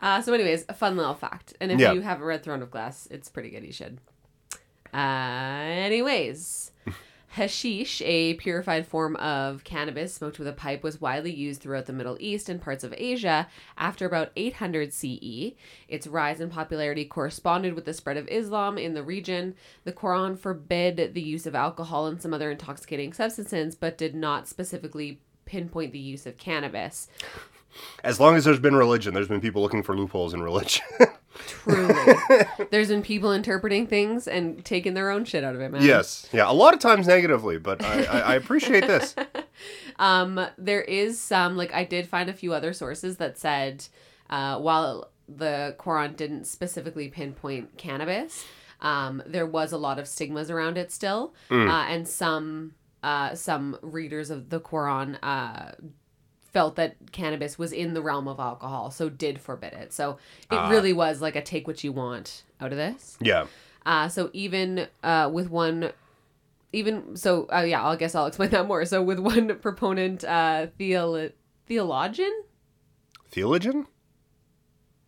uh, 0.00 0.22
so, 0.22 0.32
anyways, 0.32 0.64
a 0.68 0.74
fun 0.74 0.96
little 0.96 1.14
fact. 1.14 1.54
And 1.60 1.72
if 1.72 1.80
Yeah. 1.80 1.92
you 1.92 2.02
haven't 2.02 2.24
read 2.24 2.42
Throne 2.42 2.62
of 2.62 2.70
Glass, 2.70 3.08
it's 3.10 3.28
pretty 3.28 3.50
good. 3.50 3.64
You 3.64 3.72
should. 3.72 3.98
Uh, 4.92 4.96
anyways, 4.96 6.72
hashish, 7.30 8.02
a 8.04 8.34
purified 8.34 8.86
form 8.86 9.14
of 9.16 9.62
cannabis 9.62 10.14
smoked 10.14 10.38
with 10.38 10.48
a 10.48 10.52
pipe, 10.52 10.82
was 10.82 11.00
widely 11.00 11.32
used 11.32 11.60
throughout 11.60 11.86
the 11.86 11.92
Middle 11.92 12.16
East 12.18 12.48
and 12.48 12.60
parts 12.60 12.82
of 12.82 12.94
Asia 12.96 13.46
after 13.78 14.04
about 14.04 14.32
800 14.34 14.92
CE. 14.92 15.52
Its 15.88 16.06
rise 16.06 16.40
in 16.40 16.50
popularity 16.50 17.04
corresponded 17.04 17.74
with 17.74 17.84
the 17.84 17.94
spread 17.94 18.16
of 18.16 18.28
Islam 18.28 18.78
in 18.78 18.94
the 18.94 19.02
region. 19.02 19.54
The 19.84 19.92
Quran 19.92 20.38
forbid 20.38 21.14
the 21.14 21.22
use 21.22 21.46
of 21.46 21.54
alcohol 21.54 22.06
and 22.06 22.20
some 22.20 22.34
other 22.34 22.50
intoxicating 22.50 23.12
substances, 23.12 23.76
but 23.76 23.96
did 23.96 24.14
not 24.14 24.48
specifically 24.48 25.20
pinpoint 25.44 25.92
the 25.92 25.98
use 25.98 26.26
of 26.26 26.36
cannabis. 26.36 27.08
As 28.02 28.18
long 28.18 28.34
as 28.34 28.44
there's 28.44 28.58
been 28.58 28.74
religion, 28.74 29.14
there's 29.14 29.28
been 29.28 29.40
people 29.40 29.62
looking 29.62 29.82
for 29.82 29.96
loopholes 29.96 30.34
in 30.34 30.42
religion. 30.42 30.84
Truly. 31.62 32.14
There's 32.70 32.88
been 32.88 33.02
people 33.02 33.32
interpreting 33.32 33.86
things 33.86 34.26
and 34.26 34.64
taking 34.64 34.94
their 34.94 35.10
own 35.10 35.24
shit 35.24 35.44
out 35.44 35.54
of 35.54 35.60
it, 35.60 35.70
man. 35.70 35.82
yes. 35.82 36.28
Yeah. 36.32 36.50
A 36.50 36.52
lot 36.52 36.74
of 36.74 36.80
times 36.80 37.06
negatively, 37.06 37.58
but 37.58 37.82
I, 37.84 38.04
I, 38.04 38.20
I 38.20 38.34
appreciate 38.34 38.86
this. 38.86 39.14
Um, 39.98 40.40
there 40.56 40.80
is 40.80 41.20
some 41.20 41.58
like 41.58 41.74
I 41.74 41.84
did 41.84 42.08
find 42.08 42.30
a 42.30 42.32
few 42.32 42.54
other 42.54 42.72
sources 42.72 43.18
that 43.18 43.36
said 43.36 43.84
uh, 44.30 44.58
while 44.58 45.10
the 45.28 45.76
Quran 45.78 46.16
didn't 46.16 46.46
specifically 46.46 47.08
pinpoint 47.08 47.76
cannabis, 47.76 48.46
um, 48.80 49.22
there 49.26 49.44
was 49.44 49.72
a 49.72 49.76
lot 49.76 49.98
of 49.98 50.08
stigmas 50.08 50.50
around 50.50 50.78
it 50.78 50.90
still, 50.90 51.34
uh, 51.50 51.54
and 51.54 52.08
some 52.08 52.72
uh, 53.02 53.34
some 53.34 53.76
readers 53.82 54.30
of 54.30 54.48
the 54.48 54.60
Quran 54.60 55.18
uh, 55.22 55.72
felt 56.52 56.76
that 56.76 56.96
cannabis 57.12 57.58
was 57.58 57.72
in 57.72 57.94
the 57.94 58.02
realm 58.02 58.26
of 58.28 58.40
alcohol, 58.40 58.90
so 58.90 59.08
did 59.08 59.40
forbid 59.40 59.72
it. 59.72 59.92
So 59.92 60.18
it 60.50 60.56
really 60.70 60.92
was 60.92 61.20
like 61.22 61.36
a 61.36 61.42
take 61.42 61.66
what 61.66 61.84
you 61.84 61.92
want 61.92 62.42
out 62.60 62.72
of 62.72 62.78
this. 62.78 63.16
Yeah. 63.20 63.46
Uh, 63.86 64.08
so 64.08 64.30
even 64.32 64.88
uh, 65.02 65.30
with 65.32 65.48
one, 65.50 65.92
even 66.72 67.16
so, 67.16 67.46
uh, 67.52 67.60
yeah, 67.60 67.86
I 67.86 67.96
guess 67.96 68.14
I'll 68.14 68.26
explain 68.26 68.50
that 68.56 68.66
more. 68.66 68.84
So 68.84 69.02
with 69.02 69.18
one 69.18 69.58
proponent, 69.58 70.24
uh, 70.24 70.66
theolo- 70.78 71.32
theologian, 71.66 72.42
Theologian? 73.30 73.86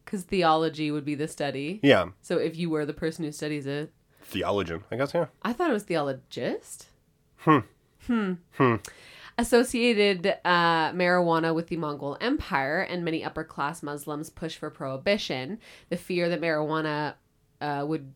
because 0.05 0.23
theology 0.25 0.91
would 0.91 1.05
be 1.05 1.15
the 1.15 1.27
study. 1.29 1.81
Yeah. 1.83 2.11
So 2.21 2.39
if 2.39 2.57
you 2.57 2.71
were 2.71 2.85
the 2.87 2.93
person 2.93 3.25
who 3.25 3.33
studies 3.33 3.67
it, 3.67 3.93
Theologian, 4.25 4.85
I 4.91 4.97
guess, 4.97 5.13
yeah. 5.15 5.27
I 5.43 5.53
thought 5.53 5.71
it 5.71 5.73
was 5.73 5.83
theologist. 5.83 6.87
Hmm. 7.39 7.59
Hmm. 8.07 8.33
Hmm. 8.57 8.77
Associated 9.39 10.27
uh, 10.45 10.93
marijuana 10.93 11.55
with 11.55 11.69
the 11.69 11.77
Mongol 11.77 12.19
Empire 12.21 12.81
and 12.81 13.05
many 13.05 13.25
upper 13.25 13.45
class 13.45 13.83
Muslims 13.83 14.31
push 14.31 14.57
for 14.57 14.71
prohibition. 14.71 15.59
The 15.89 15.97
fear 15.97 16.29
that 16.29 16.41
marijuana 16.41 17.15
uh, 17.61 17.85
would 17.87 18.13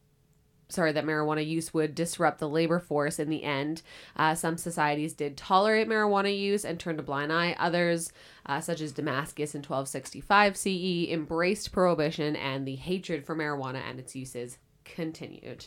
sorry 0.69 0.93
that 0.93 1.05
marijuana 1.05 1.47
use 1.47 1.73
would 1.73 1.95
disrupt 1.95 2.41
the 2.41 2.49
labor 2.49 2.81
force 2.81 3.19
in 3.19 3.31
the 3.31 3.45
end. 3.45 3.83
Uh, 4.17 4.35
some 4.35 4.57
societies 4.59 5.13
did 5.13 5.37
tolerate 5.37 5.89
marijuana 5.89 6.37
use 6.37 6.65
and 6.65 6.79
turned 6.79 6.99
a 6.99 7.05
blind 7.05 7.33
eye. 7.33 7.55
Others 7.59 8.13
uh, 8.47 8.61
such 8.61 8.81
as 8.81 8.93
damascus 8.93 9.55
in 9.55 9.61
1265 9.61 10.57
ce 10.57 11.11
embraced 11.11 11.73
prohibition 11.73 12.37
and 12.37 12.67
the 12.67 12.77
hatred 12.77 13.25
for 13.25 13.37
marijuana 13.37 13.81
and 13.89 13.99
its 13.99 14.17
uses 14.17 14.59
continued. 14.85 15.67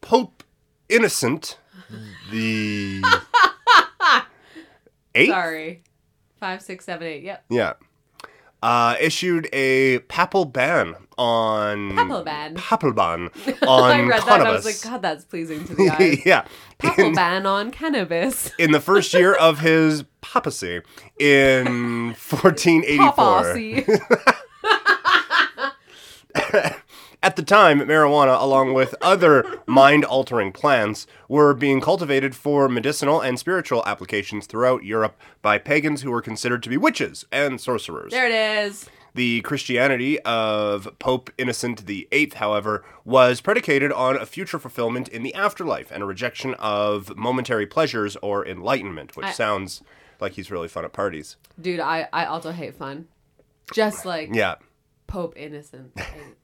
Pope 0.00 0.42
Innocent, 0.88 1.58
the 2.30 3.02
eighth, 5.16 5.30
sorry. 5.30 5.82
Five 6.38 6.62
six 6.62 6.84
seven 6.84 7.06
eight. 7.06 7.22
Yep. 7.24 7.44
Yeah, 7.50 7.72
uh, 8.62 8.96
issued 9.00 9.48
a 9.52 9.98
papal 10.00 10.44
ban 10.44 10.94
on 11.18 11.96
Papal 11.96 12.22
ban. 12.22 12.54
papal 12.56 12.92
ban 12.92 13.30
i 13.62 13.66
on 13.66 14.06
read 14.06 14.20
that 14.20 14.28
and 14.28 14.30
i 14.30 14.44
cannabis. 14.44 14.64
was 14.66 14.84
like 14.84 14.92
god 14.92 15.00
that's 15.00 15.24
pleasing 15.24 15.64
to 15.64 15.74
the 15.76 16.20
yeah, 16.26 16.44
Papal 16.78 17.06
in, 17.06 17.14
ban 17.14 17.46
on 17.46 17.70
cannabis. 17.70 18.50
in 18.58 18.72
the 18.72 18.80
first 18.80 19.14
year 19.14 19.32
of 19.34 19.60
his 19.60 20.04
papacy 20.20 20.82
in 21.18 22.14
1484. 22.18 23.84
At 27.26 27.34
the 27.34 27.42
time, 27.42 27.80
marijuana, 27.80 28.40
along 28.40 28.72
with 28.72 28.94
other 29.02 29.60
mind 29.66 30.04
altering 30.04 30.52
plants, 30.52 31.08
were 31.28 31.54
being 31.54 31.80
cultivated 31.80 32.36
for 32.36 32.68
medicinal 32.68 33.20
and 33.20 33.36
spiritual 33.36 33.82
applications 33.84 34.46
throughout 34.46 34.84
Europe 34.84 35.16
by 35.42 35.58
pagans 35.58 36.02
who 36.02 36.12
were 36.12 36.22
considered 36.22 36.62
to 36.62 36.68
be 36.68 36.76
witches 36.76 37.24
and 37.32 37.60
sorcerers. 37.60 38.12
there 38.12 38.26
it 38.26 38.64
is 38.68 38.88
The 39.16 39.40
Christianity 39.40 40.20
of 40.20 40.88
Pope 41.00 41.32
Innocent 41.36 41.80
VIII, 41.80 42.30
however, 42.36 42.84
was 43.04 43.40
predicated 43.40 43.90
on 43.90 44.14
a 44.16 44.24
future 44.24 44.60
fulfillment 44.60 45.08
in 45.08 45.24
the 45.24 45.34
afterlife 45.34 45.90
and 45.90 46.04
a 46.04 46.06
rejection 46.06 46.54
of 46.60 47.16
momentary 47.16 47.66
pleasures 47.66 48.14
or 48.22 48.46
enlightenment, 48.46 49.16
which 49.16 49.26
I- 49.26 49.32
sounds 49.32 49.82
like 50.20 50.34
he's 50.34 50.52
really 50.52 50.68
fun 50.68 50.84
at 50.84 50.92
parties. 50.92 51.36
dude 51.60 51.80
i 51.80 52.06
i 52.12 52.24
also 52.24 52.52
hate 52.52 52.74
fun 52.76 53.08
just 53.74 54.06
like 54.06 54.28
Yeah. 54.32 54.54
pope 55.08 55.34
innocent 55.36 55.92
VIII. 55.96 56.34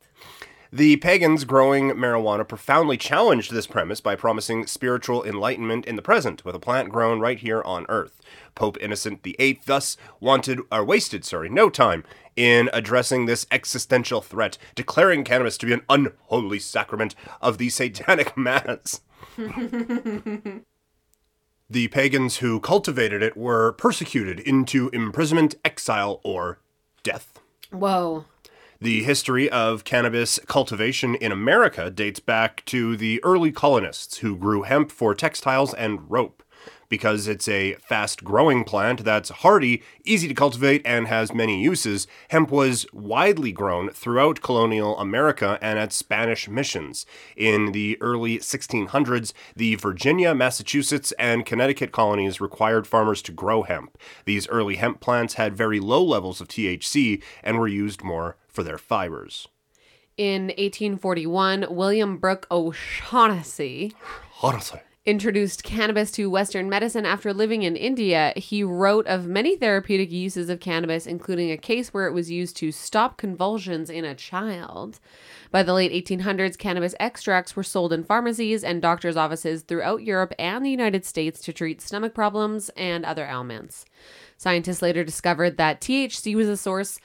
The 0.75 0.97
pagans 0.97 1.45
growing 1.45 1.91
marijuana 1.91 2.49
profoundly 2.49 2.97
challenged 2.97 3.53
this 3.53 3.67
premise 3.67 4.01
by 4.01 4.17
promising 4.17 4.67
spiritual 4.67 5.23
enlightenment 5.23 5.85
in 5.85 5.97
the 5.97 6.03
present 6.03 6.47
with 6.47 6.55
a 6.55 6.59
plant 6.59 6.89
grown 6.89 7.21
right 7.21 7.39
here 7.39 7.61
on 7.61 7.85
earth. 7.91 8.23
Pope 8.55 8.79
Innocent 8.81 9.23
VIII 9.23 9.61
thus 9.67 9.99
wanted 10.19 10.61
or 10.73 10.83
wasted, 10.83 11.27
sorry, 11.27 11.51
no 11.51 11.69
time 11.69 12.05
in 12.37 12.71
addressing 12.73 13.27
this 13.27 13.47
existential 13.51 14.23
threat, 14.23 14.57
declaring 14.75 15.25
cannabis 15.25 15.59
to 15.59 15.67
be 15.67 15.75
an 15.75 15.83
unholy 15.91 16.59
sacrament 16.59 17.15
of 17.43 17.59
the 17.59 17.69
satanic 17.69 18.35
mass. 18.39 19.03
the 21.69 21.89
pagans 21.89 22.39
who 22.39 22.59
cultivated 22.61 23.23
it 23.23 23.37
were 23.37 23.73
persecuted 23.73 24.41
into 24.41 24.89
imprisonment, 24.95 25.55
exile, 25.67 26.19
or 26.25 26.61
death. 27.03 27.39
whoa 27.71 28.25
The 28.83 29.05
history 29.05 29.49
of 29.49 29.85
cannabis 29.85 30.41
cultivation 30.49 31.15
in 31.15 31.31
America 31.31 31.89
dates 31.89 32.19
back 32.19 32.65
to 32.65 32.97
the 32.97 33.23
early 33.23 33.53
colonists 33.53 34.19
who 34.19 34.37
grew 34.37 34.63
hemp 34.63 34.91
for 34.91 35.15
textiles 35.15 35.73
and 35.73 36.11
rope. 36.11 36.43
Because 36.89 37.29
it's 37.29 37.47
a 37.47 37.75
fast 37.75 38.25
growing 38.25 38.65
plant 38.65 39.05
that's 39.05 39.31
hardy, 39.31 39.85
easy 40.05 40.27
to 40.27 40.35
cultivate, 40.35 40.83
and 40.85 41.07
has 41.07 41.33
many 41.33 41.63
uses, 41.63 42.09
hemp 42.31 42.51
was 42.51 42.85
widely 42.93 43.53
grown 43.53 43.91
throughout 43.91 44.43
colonial 44.43 44.99
America 44.99 45.61
and 45.63 45.79
at 45.79 45.93
Spanish 45.93 46.49
missions. 46.49 47.07
In 47.37 47.71
the 47.71 47.97
early 48.01 48.39
1600s, 48.39 49.33
the 49.55 49.77
Virginia, 49.77 50.35
Massachusetts, 50.35 51.13
and 51.21 51.47
Connecticut 51.47 51.93
colonies 51.93 52.41
required 52.41 52.89
farmers 52.89 53.23
to 53.23 53.33
grow 53.33 53.63
hemp. 53.63 53.97
These 54.25 54.49
early 54.49 54.75
hemp 54.75 54.99
plants 54.99 55.35
had 55.35 55.57
very 55.57 55.79
low 55.79 56.03
levels 56.03 56.41
of 56.41 56.49
THC 56.49 57.23
and 57.45 57.61
were 57.61 57.69
used 57.69 58.03
more 58.03 58.37
for 58.53 58.63
their 58.63 58.79
fibers. 58.79 59.49
In 60.17 60.49
1841, 60.49 61.67
William 61.71 62.19
Brooke 62.19 62.47
O'Shaughnessy 62.51 63.95
Honestly. 64.43 64.81
introduced 65.07 65.65
cannabis 65.65 66.11
to 66.13 66.29
Western 66.29 66.69
medicine 66.69 67.07
after 67.07 67.33
living 67.33 67.63
in 67.63 67.77
India. 67.77 68.35
He 68.37 68.63
wrote 68.63 69.07
of 69.07 69.27
many 69.27 69.57
therapeutic 69.57 70.13
uses 70.13 70.51
of 70.51 70.61
cannabis, 70.61 71.07
including 71.07 71.51
a 71.51 71.57
case 71.57 71.95
where 71.95 72.07
it 72.07 72.13
was 72.13 72.31
used 72.31 72.57
to 72.59 72.71
stop 72.71 73.17
convulsions 73.17 73.89
in 73.89 74.05
a 74.05 74.15
child. 74.15 75.01
By 75.51 75.63
the 75.63 75.73
late 75.73 75.91
1800s, 76.07 76.59
cannabis 76.59 76.95
extracts 77.01 77.57
were 77.57 77.63
sold 77.63 77.91
in 77.91 78.05
pharmacies 78.05 78.63
and 78.63 78.83
doctors' 78.83 79.17
offices 79.17 79.63
throughout 79.63 80.03
Europe 80.03 80.35
and 80.39 80.65
the 80.65 80.71
United 80.71 81.07
States 81.07 81.41
to 81.41 81.55
treat 81.55 81.81
stomach 81.81 82.15
problems 82.15 82.69
and 82.77 83.07
other 83.07 83.25
ailments. 83.25 83.87
Scientists 84.37 84.83
later 84.83 85.05
discovered 85.05 85.57
that 85.57 85.81
THC 85.81 86.35
was 86.35 86.49
a 86.49 86.57
source 86.57 86.99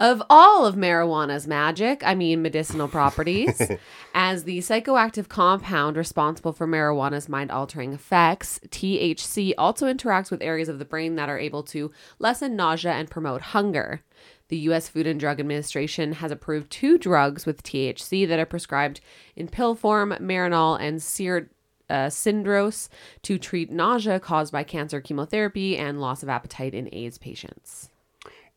of 0.00 0.22
all 0.28 0.66
of 0.66 0.74
marijuana's 0.74 1.46
magic, 1.46 2.02
I 2.04 2.14
mean 2.14 2.42
medicinal 2.42 2.88
properties, 2.88 3.60
as 4.14 4.42
the 4.42 4.58
psychoactive 4.58 5.28
compound 5.28 5.96
responsible 5.96 6.52
for 6.52 6.66
marijuana's 6.66 7.28
mind 7.28 7.52
altering 7.52 7.92
effects. 7.92 8.58
THC 8.68 9.54
also 9.56 9.92
interacts 9.92 10.30
with 10.30 10.42
areas 10.42 10.68
of 10.68 10.80
the 10.80 10.84
brain 10.84 11.14
that 11.14 11.28
are 11.28 11.38
able 11.38 11.62
to 11.64 11.92
lessen 12.18 12.56
nausea 12.56 12.92
and 12.92 13.08
promote 13.08 13.40
hunger. 13.40 14.02
The 14.48 14.58
U.S. 14.58 14.88
Food 14.88 15.06
and 15.06 15.18
Drug 15.18 15.38
Administration 15.38 16.14
has 16.14 16.30
approved 16.30 16.70
two 16.70 16.98
drugs 16.98 17.46
with 17.46 17.62
THC 17.62 18.26
that 18.28 18.38
are 18.38 18.46
prescribed 18.46 19.00
in 19.36 19.48
pill 19.48 19.74
form, 19.74 20.14
Marinol 20.20 20.78
and 20.80 21.02
Sear 21.02 21.50
uh, 21.88 22.06
Syndros, 22.06 22.88
to 23.22 23.38
treat 23.38 23.70
nausea 23.70 24.18
caused 24.18 24.52
by 24.52 24.64
cancer 24.64 25.00
chemotherapy 25.00 25.78
and 25.78 26.00
loss 26.00 26.22
of 26.22 26.28
appetite 26.28 26.74
in 26.74 26.88
AIDS 26.92 27.16
patients. 27.16 27.90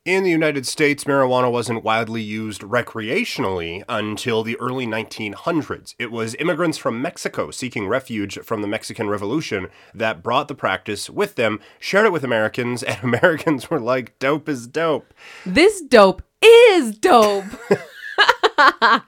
In 0.08 0.24
the 0.24 0.32
United 0.32 0.66
States, 0.66 1.04
marijuana 1.04 1.52
wasn't 1.52 1.84
widely 1.84 2.22
used 2.22 2.62
recreationally 2.62 3.84
until 3.90 4.42
the 4.42 4.58
early 4.58 4.88
1900s. 4.88 5.96
It 6.00 6.14
was 6.14 6.34
immigrants 6.36 6.78
from 6.78 7.02
Mexico 7.02 7.52
seeking 7.52 7.90
refuge 7.90 8.40
from 8.40 8.62
the 8.62 8.70
Mexican 8.70 9.10
Revolution 9.10 9.68
that 9.94 10.24
brought 10.24 10.48
the 10.48 10.56
practice 10.56 11.10
with 11.10 11.36
them, 11.36 11.60
shared 11.78 12.06
it 12.06 12.14
with 12.14 12.24
Americans, 12.24 12.84
and 12.84 13.04
Americans 13.04 13.70
were 13.70 13.82
like, 13.82 14.18
dope 14.18 14.48
is 14.48 14.66
dope. 14.66 15.14
This 15.46 15.82
dope 15.82 16.22
is 16.42 16.98
dope. 16.98 17.44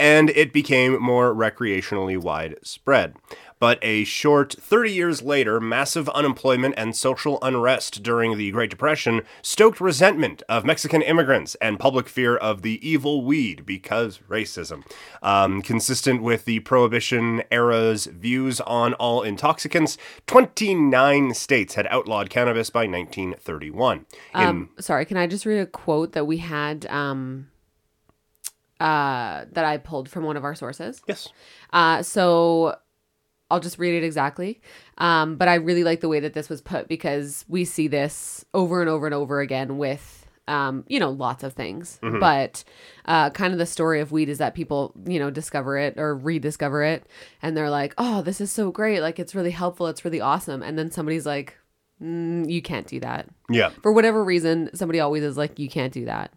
and 0.00 0.30
it 0.30 0.52
became 0.52 1.00
more 1.00 1.34
recreationally 1.34 2.18
widespread. 2.18 3.14
But 3.58 3.78
a 3.82 4.04
short 4.04 4.52
30 4.52 4.92
years 4.92 5.22
later, 5.22 5.60
massive 5.60 6.10
unemployment 6.10 6.74
and 6.76 6.94
social 6.94 7.38
unrest 7.40 8.02
during 8.02 8.36
the 8.36 8.50
Great 8.50 8.68
Depression 8.68 9.22
stoked 9.40 9.80
resentment 9.80 10.42
of 10.46 10.66
Mexican 10.66 11.00
immigrants 11.00 11.54
and 11.56 11.78
public 11.80 12.06
fear 12.06 12.36
of 12.36 12.60
the 12.60 12.86
evil 12.86 13.24
weed 13.24 13.64
because 13.64 14.18
racism. 14.28 14.84
Um, 15.22 15.62
consistent 15.62 16.22
with 16.22 16.44
the 16.44 16.60
Prohibition 16.60 17.42
era's 17.50 18.04
views 18.06 18.60
on 18.60 18.92
all 18.94 19.22
intoxicants, 19.22 19.96
29 20.26 21.32
states 21.32 21.74
had 21.76 21.86
outlawed 21.88 22.28
cannabis 22.28 22.68
by 22.68 22.86
1931. 22.86 24.04
In- 24.34 24.40
Um, 24.40 24.70
sorry, 24.78 25.06
can 25.06 25.16
I 25.16 25.26
just 25.26 25.46
read 25.46 25.60
a 25.60 25.66
quote 25.66 26.12
that 26.12 26.26
we 26.26 26.36
had 26.38 26.84
um, 26.86 27.48
uh, 28.80 29.46
that 29.52 29.64
I 29.64 29.78
pulled 29.78 30.10
from 30.10 30.24
one 30.24 30.36
of 30.36 30.44
our 30.44 30.54
sources? 30.54 31.00
yes. 31.08 31.28
Uh, 31.72 32.02
so 32.02 32.76
I'll 33.50 33.60
just 33.60 33.78
read 33.78 33.94
it 33.94 34.04
exactly. 34.04 34.60
Um, 34.98 35.36
but 35.36 35.46
I 35.48 35.54
really 35.54 35.84
like 35.84 36.00
the 36.00 36.08
way 36.08 36.20
that 36.20 36.34
this 36.34 36.48
was 36.48 36.60
put 36.60 36.88
because 36.88 37.44
we 37.48 37.64
see 37.64 37.86
this 37.88 38.44
over 38.54 38.80
and 38.80 38.90
over 38.90 39.06
and 39.06 39.14
over 39.14 39.40
again 39.40 39.78
with, 39.78 40.26
um, 40.48 40.84
you 40.88 40.98
know, 40.98 41.10
lots 41.10 41.44
of 41.44 41.52
things. 41.52 41.98
But 42.20 42.64
uh, 43.04 43.30
kind 43.30 43.52
of 43.52 43.58
the 43.58 43.66
story 43.66 44.00
of 44.00 44.10
weed 44.10 44.28
is 44.28 44.38
that 44.38 44.54
people, 44.54 44.92
you 45.06 45.18
know, 45.20 45.30
discover 45.30 45.76
it 45.78 45.94
or 45.96 46.16
rediscover 46.16 46.82
it 46.82 47.06
and 47.42 47.56
they're 47.56 47.70
like, 47.70 47.94
oh, 47.98 48.22
this 48.22 48.40
is 48.40 48.50
so 48.50 48.70
great. 48.72 49.00
Like, 49.00 49.18
it's 49.20 49.34
really 49.34 49.50
helpful. 49.52 49.86
It's 49.86 50.04
really 50.04 50.20
awesome. 50.20 50.62
And 50.62 50.76
then 50.78 50.90
somebody's 50.90 51.26
like, 51.26 51.56
mm, 52.02 52.50
you 52.50 52.60
can't 52.62 52.86
do 52.86 52.98
that 53.00 53.28
Yeah. 53.48 53.70
for 53.82 53.92
whatever 53.92 54.24
reason, 54.24 54.70
somebody 54.74 54.98
always 55.00 55.22
is 55.22 55.36
like, 55.36 55.58
you 55.58 55.68
can't 55.68 55.92
do 55.92 56.04
that. 56.06 56.32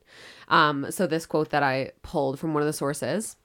Um, 0.47 0.87
so 0.91 1.05
this 1.07 1.25
quote 1.25 1.49
that 1.49 1.63
I 1.63 1.91
pulled 2.03 2.39
from 2.39 2.53
one 2.53 2.61
of 2.63 2.67
the 2.67 2.73
sources. 2.73 3.35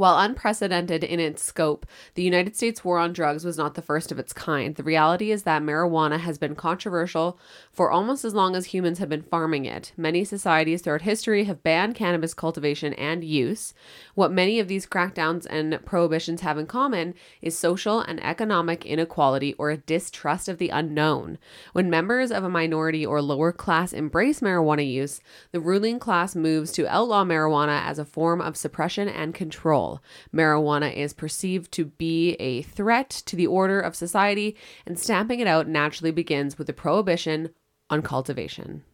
While 0.00 0.18
unprecedented 0.18 1.04
in 1.04 1.20
its 1.20 1.44
scope, 1.44 1.84
the 2.14 2.22
United 2.22 2.56
States 2.56 2.82
war 2.82 2.96
on 2.96 3.12
drugs 3.12 3.44
was 3.44 3.58
not 3.58 3.74
the 3.74 3.82
first 3.82 4.10
of 4.10 4.18
its 4.18 4.32
kind. 4.32 4.74
The 4.74 4.82
reality 4.82 5.30
is 5.30 5.42
that 5.42 5.62
marijuana 5.62 6.18
has 6.20 6.38
been 6.38 6.54
controversial 6.54 7.38
for 7.70 7.90
almost 7.90 8.24
as 8.24 8.32
long 8.32 8.56
as 8.56 8.64
humans 8.64 8.98
have 8.98 9.10
been 9.10 9.20
farming 9.20 9.66
it. 9.66 9.92
Many 9.98 10.24
societies 10.24 10.80
throughout 10.80 11.02
history 11.02 11.44
have 11.44 11.62
banned 11.62 11.96
cannabis 11.96 12.32
cultivation 12.32 12.94
and 12.94 13.22
use. 13.22 13.74
What 14.14 14.32
many 14.32 14.58
of 14.58 14.68
these 14.68 14.86
crackdowns 14.86 15.46
and 15.50 15.78
prohibitions 15.84 16.40
have 16.40 16.56
in 16.56 16.66
common 16.66 17.12
is 17.42 17.58
social 17.58 18.00
and 18.00 18.24
economic 18.24 18.86
inequality 18.86 19.52
or 19.58 19.68
a 19.68 19.76
distrust 19.76 20.48
of 20.48 20.56
the 20.56 20.70
unknown. 20.70 21.36
When 21.74 21.90
members 21.90 22.32
of 22.32 22.42
a 22.42 22.48
minority 22.48 23.04
or 23.04 23.20
lower 23.20 23.52
class 23.52 23.92
embrace 23.92 24.40
marijuana 24.40 24.90
use, 24.90 25.20
the 25.52 25.60
ruling 25.60 25.98
class 25.98 26.34
moves 26.34 26.72
to 26.72 26.88
outlaw 26.88 27.22
marijuana 27.22 27.82
as 27.84 27.98
a 27.98 28.06
form 28.06 28.40
of 28.40 28.56
suppression 28.56 29.06
and 29.06 29.34
control. 29.34 29.89
Marijuana 30.34 30.94
is 30.94 31.12
perceived 31.12 31.72
to 31.72 31.86
be 31.86 32.32
a 32.34 32.62
threat 32.62 33.10
to 33.26 33.36
the 33.36 33.46
order 33.46 33.80
of 33.80 33.96
society, 33.96 34.56
and 34.86 34.98
stamping 34.98 35.40
it 35.40 35.46
out 35.46 35.66
naturally 35.66 36.10
begins 36.10 36.58
with 36.58 36.66
the 36.66 36.72
prohibition 36.72 37.50
on 37.88 38.02
cultivation. 38.02 38.84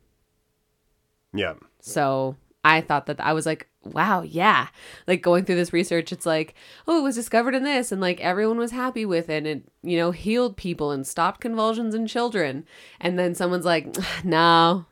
Yeah. 1.34 1.54
So 1.80 2.36
I 2.64 2.80
thought 2.80 3.06
that 3.06 3.20
I 3.20 3.32
was 3.32 3.46
like, 3.46 3.68
wow, 3.84 4.22
yeah. 4.22 4.68
Like 5.06 5.22
going 5.22 5.44
through 5.44 5.54
this 5.56 5.72
research, 5.72 6.12
it's 6.12 6.26
like, 6.26 6.54
oh, 6.88 6.98
it 6.98 7.02
was 7.02 7.14
discovered 7.14 7.54
in 7.54 7.62
this, 7.62 7.92
and 7.92 8.00
like 8.00 8.20
everyone 8.20 8.58
was 8.58 8.72
happy 8.72 9.06
with 9.06 9.28
it, 9.28 9.38
and 9.38 9.46
it, 9.46 9.62
you 9.82 9.96
know, 9.96 10.10
healed 10.10 10.56
people 10.56 10.90
and 10.90 11.06
stopped 11.06 11.40
convulsions 11.40 11.94
in 11.94 12.06
children. 12.06 12.64
And 13.00 13.18
then 13.18 13.34
someone's 13.34 13.64
like, 13.64 13.96
no, 14.24 14.86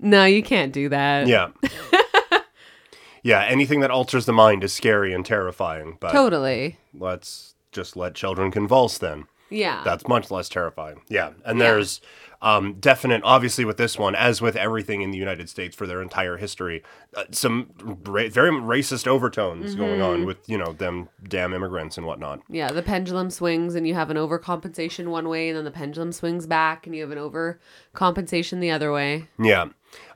no, 0.00 0.24
you 0.24 0.42
can't 0.42 0.72
do 0.72 0.88
that. 0.88 1.26
Yeah. 1.26 1.50
yeah, 3.28 3.42
anything 3.44 3.80
that 3.80 3.90
alters 3.90 4.24
the 4.26 4.32
mind 4.32 4.64
is 4.64 4.72
scary 4.72 5.12
and 5.12 5.24
terrifying, 5.24 5.96
but 6.00 6.12
Totally. 6.12 6.78
let's 6.94 7.54
just 7.72 7.96
let 7.96 8.14
children 8.14 8.50
convulse 8.50 8.98
then. 8.98 9.26
Yeah. 9.50 9.82
That's 9.84 10.06
much 10.08 10.30
less 10.30 10.48
terrifying. 10.48 11.00
Yeah. 11.08 11.30
And 11.44 11.58
Yeah. 11.58 11.64
there's 11.66 12.00
um, 12.40 12.74
definite, 12.78 13.20
obviously, 13.24 13.64
with 13.64 13.78
this 13.78 13.98
one, 13.98 14.14
as 14.14 14.40
with 14.40 14.54
everything 14.54 15.02
in 15.02 15.10
the 15.10 15.18
United 15.18 15.48
States 15.48 15.74
for 15.74 15.88
their 15.88 16.00
entire 16.00 16.36
history, 16.36 16.84
uh, 17.16 17.24
some 17.32 17.70
ra- 18.06 18.28
very 18.30 18.50
racist 18.52 19.08
overtones 19.08 19.74
going 19.74 19.98
Mm-hmm. 19.98 20.02
on 20.20 20.24
with, 20.24 20.48
you 20.48 20.56
know, 20.56 20.72
them 20.72 21.08
damn 21.28 21.52
immigrants 21.52 21.96
and 21.98 22.06
whatnot. 22.06 22.38
yeah, 22.48 22.70
the 22.70 22.82
pendulum 22.82 23.28
swings 23.30 23.74
and 23.74 23.88
you 23.88 23.94
have 23.94 24.10
an 24.10 24.16
overcompensation 24.16 25.08
one 25.08 25.28
way, 25.28 25.48
and 25.48 25.56
then 25.58 25.64
the 25.64 25.72
pendulum 25.72 26.12
swings 26.12 26.46
back 26.46 26.86
and 26.86 26.94
you 26.94 27.02
have 27.02 27.10
an 27.10 27.18
overcompensation 27.18 28.60
the 28.60 28.70
other 28.70 28.92
way. 28.92 29.26
Yeah. 29.42 29.66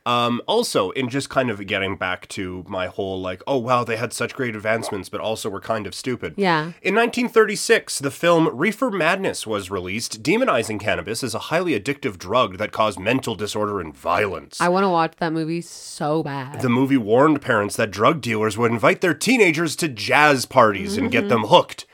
Um, 0.04 0.42
also, 0.48 0.90
in 0.90 1.08
just 1.08 1.30
kind 1.30 1.48
of 1.48 1.64
getting 1.66 1.96
back 1.96 2.26
to 2.30 2.64
my 2.66 2.88
whole 2.88 3.20
like, 3.20 3.40
oh 3.46 3.58
wow, 3.58 3.84
they 3.84 3.96
had 3.96 4.12
such 4.12 4.34
great 4.34 4.56
advancements, 4.56 5.08
but 5.08 5.20
also 5.20 5.48
were 5.48 5.60
kind 5.60 5.86
of 5.86 5.94
stupid. 5.94 6.34
Yeah. 6.36 6.72
In 6.82 6.96
1936, 6.96 8.00
the 8.00 8.10
film 8.10 8.48
Reefer 8.52 8.90
Madness 8.90 9.46
was 9.46 9.70
released, 9.70 10.22
demonizing 10.22 10.80
cannabis 10.80 11.22
as 11.22 11.34
a 11.34 11.38
highly 11.50 11.78
addictive 11.78 12.18
drug 12.18 12.58
that 12.58 12.72
caused 12.72 12.98
mental 12.98 13.36
disorder 13.36 13.80
and 13.80 13.96
violence. 13.96 14.60
I 14.60 14.68
want 14.68 14.84
to 14.84 14.88
watch 14.90 15.14
that 15.18 15.32
movie 15.32 15.60
so 15.60 16.24
bad. 16.24 16.62
the 16.62 16.68
movie 16.68 16.96
warned 16.96 17.40
parents 17.40 17.76
that 17.76 17.92
drug 17.92 18.20
dealers 18.20 18.58
would 18.58 18.72
invite 18.72 19.02
their 19.02 19.14
teenagers 19.14 19.76
to 19.76 19.88
jazz 19.88 20.46
parties 20.46 20.96
and 20.96 21.12
get 21.12 21.28
them 21.28 21.44
hooked 21.44 21.86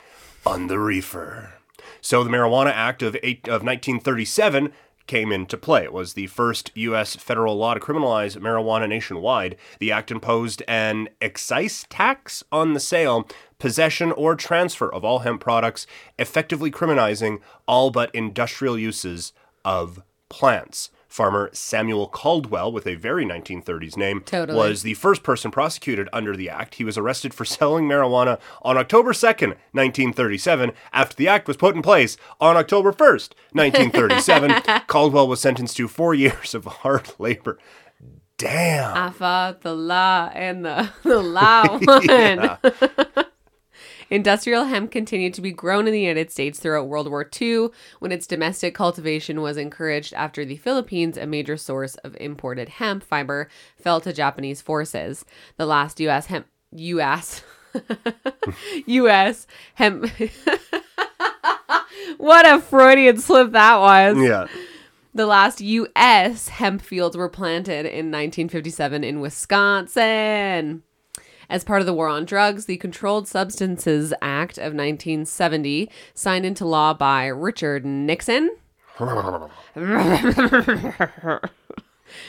on 0.47 0.65
the 0.65 0.79
reefer. 0.79 1.53
So 2.01 2.23
the 2.23 2.29
Marijuana 2.29 2.71
Act 2.71 3.03
of, 3.03 3.15
eight, 3.21 3.47
of 3.47 3.61
1937 3.61 4.71
came 5.09 5.31
into 5.31 5.57
play. 5.57 5.83
It 5.83 5.91
was 5.91 6.13
the 6.13 6.27
first 6.27 6.71
U.S. 6.75 7.15
federal 7.15 7.57
law 7.57 7.73
to 7.73 7.79
criminalize 7.79 8.37
marijuana 8.37 8.87
nationwide. 8.87 9.57
The 9.79 9.91
act 9.91 10.11
imposed 10.11 10.61
an 10.67 11.09
excise 11.19 11.87
tax 11.89 12.43
on 12.51 12.73
the 12.73 12.79
sale, 12.79 13.27
possession, 13.57 14.11
or 14.11 14.35
transfer 14.35 14.87
of 14.93 15.03
all 15.03 15.19
hemp 15.19 15.41
products, 15.41 15.87
effectively 16.19 16.69
criminalizing 16.69 17.39
all 17.67 17.89
but 17.89 18.13
industrial 18.13 18.77
uses 18.77 19.33
of 19.65 20.03
plants. 20.29 20.91
Farmer 21.09 21.49
Samuel 21.51 22.07
Caldwell, 22.07 22.71
with 22.71 22.85
a 22.87 22.95
very 22.95 23.25
1930s 23.25 23.97
name, 23.97 24.21
Totally. 24.21 24.57
was 24.57 24.83
the 24.83 24.93
first 24.93 25.23
person 25.23 25.49
prosecuted 25.49 26.07
under 26.13 26.37
the 26.37 26.49
act. 26.49 26.75
He 26.75 26.83
was 26.83 26.97
arrested 26.97 27.33
for 27.33 27.43
selling 27.45 27.85
marijuana 27.85 28.39
on 28.61 28.77
October 28.77 29.11
2nd, 29.11 29.55
1937, 29.73 30.71
after 30.93 31.15
the 31.15 31.27
act 31.27 31.47
was 31.47 31.57
put 31.57 31.75
in 31.75 31.81
place 31.81 32.15
on 32.39 32.55
October 32.55 32.93
1st, 32.93 33.31
1937. 33.53 34.81
Caldwell 34.87 35.27
was 35.27 35.41
sentenced 35.41 35.77
to 35.77 35.87
four 35.87 36.13
years 36.13 36.53
of 36.53 36.65
hard 36.65 37.11
labor. 37.17 37.57
Damn. 38.37 38.95
I 38.95 39.09
fought 39.09 39.61
the 39.61 39.75
law 39.75 40.29
and 40.33 40.63
the, 40.63 40.89
the 41.03 41.19
law 41.21 41.79
won. 41.81 43.25
Industrial 44.09 44.65
hemp 44.65 44.91
continued 44.91 45.33
to 45.35 45.41
be 45.41 45.51
grown 45.51 45.87
in 45.87 45.93
the 45.93 46.01
United 46.01 46.31
States 46.31 46.59
throughout 46.59 46.87
World 46.87 47.09
War 47.09 47.29
II 47.39 47.69
when 47.99 48.11
its 48.11 48.27
domestic 48.27 48.73
cultivation 48.73 49.41
was 49.41 49.57
encouraged 49.57 50.13
after 50.13 50.43
the 50.45 50.57
Philippines, 50.57 51.17
a 51.17 51.25
major 51.25 51.57
source 51.57 51.95
of 51.95 52.15
imported 52.19 52.69
hemp 52.69 53.03
fiber, 53.03 53.49
fell 53.77 54.01
to 54.01 54.13
Japanese 54.13 54.61
forces. 54.61 55.25
The 55.57 55.65
last 55.65 55.99
U.S. 55.99 56.27
hemp 56.27 56.47
U.S. 56.71 57.43
U.S. 58.85 59.47
hemp. 59.75 60.11
what 62.17 62.47
a 62.47 62.59
Freudian 62.59 63.17
slip 63.17 63.51
that 63.51 63.79
was. 63.79 64.17
Yeah. 64.17 64.47
The 65.13 65.25
last 65.25 65.61
U.S. 65.61 66.49
hemp 66.49 66.81
fields 66.81 67.17
were 67.17 67.29
planted 67.29 67.85
in 67.85 68.11
1957 68.11 69.03
in 69.03 69.19
Wisconsin. 69.19 70.83
As 71.49 71.63
part 71.63 71.81
of 71.81 71.87
the 71.87 71.93
war 71.93 72.07
on 72.07 72.25
drugs, 72.25 72.65
the 72.65 72.77
Controlled 72.77 73.27
Substances 73.27 74.13
Act 74.21 74.57
of 74.57 74.73
1970, 74.73 75.89
signed 76.13 76.45
into 76.45 76.65
law 76.65 76.93
by 76.93 77.25
Richard 77.25 77.85
Nixon, 77.85 78.51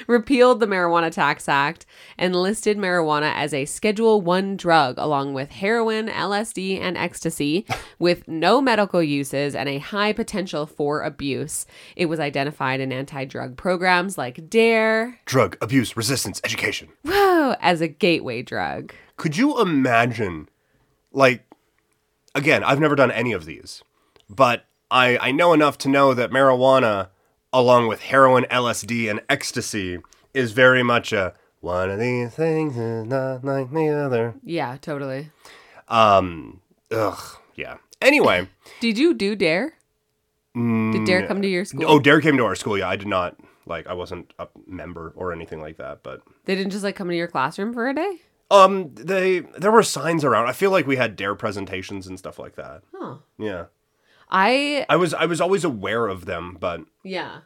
repealed 0.06 0.60
the 0.60 0.66
Marijuana 0.66 1.10
Tax 1.10 1.48
Act 1.48 1.86
and 2.18 2.34
listed 2.36 2.76
marijuana 2.78 3.32
as 3.34 3.52
a 3.52 3.64
Schedule 3.64 4.20
1 4.20 4.56
drug 4.56 4.96
along 4.98 5.34
with 5.34 5.50
heroin, 5.50 6.08
LSD, 6.08 6.78
and 6.80 6.96
ecstasy 6.96 7.66
with 7.98 8.28
no 8.28 8.60
medical 8.60 9.02
uses 9.02 9.54
and 9.54 9.68
a 9.68 9.78
high 9.78 10.12
potential 10.12 10.66
for 10.66 11.02
abuse. 11.02 11.66
It 11.96 12.06
was 12.06 12.20
identified 12.20 12.80
in 12.80 12.92
anti-drug 12.92 13.56
programs 13.56 14.16
like 14.16 14.48
DARE 14.48 15.18
Drug 15.26 15.56
abuse 15.60 15.96
resistance 15.96 16.40
education. 16.44 16.88
as 17.60 17.80
a 17.80 17.88
gateway 17.88 18.42
drug. 18.42 18.92
Could 19.16 19.36
you 19.36 19.60
imagine, 19.60 20.48
like, 21.12 21.44
again, 22.34 22.62
I've 22.64 22.80
never 22.80 22.94
done 22.94 23.10
any 23.10 23.32
of 23.32 23.44
these, 23.44 23.82
but 24.28 24.64
I, 24.90 25.18
I 25.18 25.32
know 25.32 25.52
enough 25.52 25.78
to 25.78 25.88
know 25.88 26.14
that 26.14 26.30
marijuana, 26.30 27.08
along 27.52 27.88
with 27.88 28.00
heroin, 28.02 28.44
LSD, 28.50 29.10
and 29.10 29.20
ecstasy, 29.28 29.98
is 30.32 30.52
very 30.52 30.82
much 30.82 31.12
a 31.12 31.34
one 31.60 31.90
of 31.90 31.98
these 32.00 32.30
things 32.30 32.76
is 32.76 33.06
not 33.06 33.44
like 33.44 33.70
the 33.70 33.88
other. 33.88 34.34
Yeah, 34.42 34.78
totally. 34.80 35.30
Um, 35.88 36.60
ugh, 36.90 37.20
yeah. 37.54 37.76
Anyway, 38.00 38.48
Did 38.80 38.96
you 38.96 39.12
do 39.12 39.36
Dare? 39.36 39.74
Did 40.54 41.04
Dare 41.04 41.26
come 41.26 41.42
to 41.42 41.48
your 41.48 41.64
school? 41.64 41.84
oh, 41.86 41.98
Dare 42.00 42.20
came 42.20 42.36
to 42.38 42.44
our 42.44 42.54
school. 42.54 42.78
Yeah, 42.78 42.88
I 42.88 42.96
did 42.96 43.06
not 43.08 43.36
like. 43.70 43.86
I 43.86 43.94
wasn't 43.94 44.34
a 44.38 44.48
member 44.66 45.14
or 45.16 45.32
anything 45.32 45.60
like 45.62 45.78
that, 45.78 46.02
but 46.02 46.20
They 46.44 46.54
didn't 46.54 46.72
just 46.72 46.84
like 46.84 46.96
come 46.96 47.08
into 47.08 47.16
your 47.16 47.28
classroom 47.28 47.72
for 47.72 47.88
a 47.88 47.94
day? 47.94 48.20
um, 48.50 48.92
they 48.96 49.40
there 49.40 49.70
were 49.72 49.82
signs 49.82 50.24
around. 50.24 50.48
I 50.48 50.52
feel 50.52 50.70
like 50.72 50.86
we 50.86 50.96
had 50.96 51.16
Dare 51.16 51.34
presentations 51.36 52.06
and 52.06 52.18
stuff 52.18 52.38
like 52.38 52.56
that. 52.56 52.82
Huh. 52.94 53.16
Yeah, 53.38 53.66
I 54.28 54.84
I 54.88 54.96
was 54.96 55.14
I 55.14 55.24
was 55.26 55.40
always 55.40 55.64
aware 55.64 56.06
of 56.08 56.26
them, 56.26 56.56
but 56.60 56.80
yeah. 57.04 57.40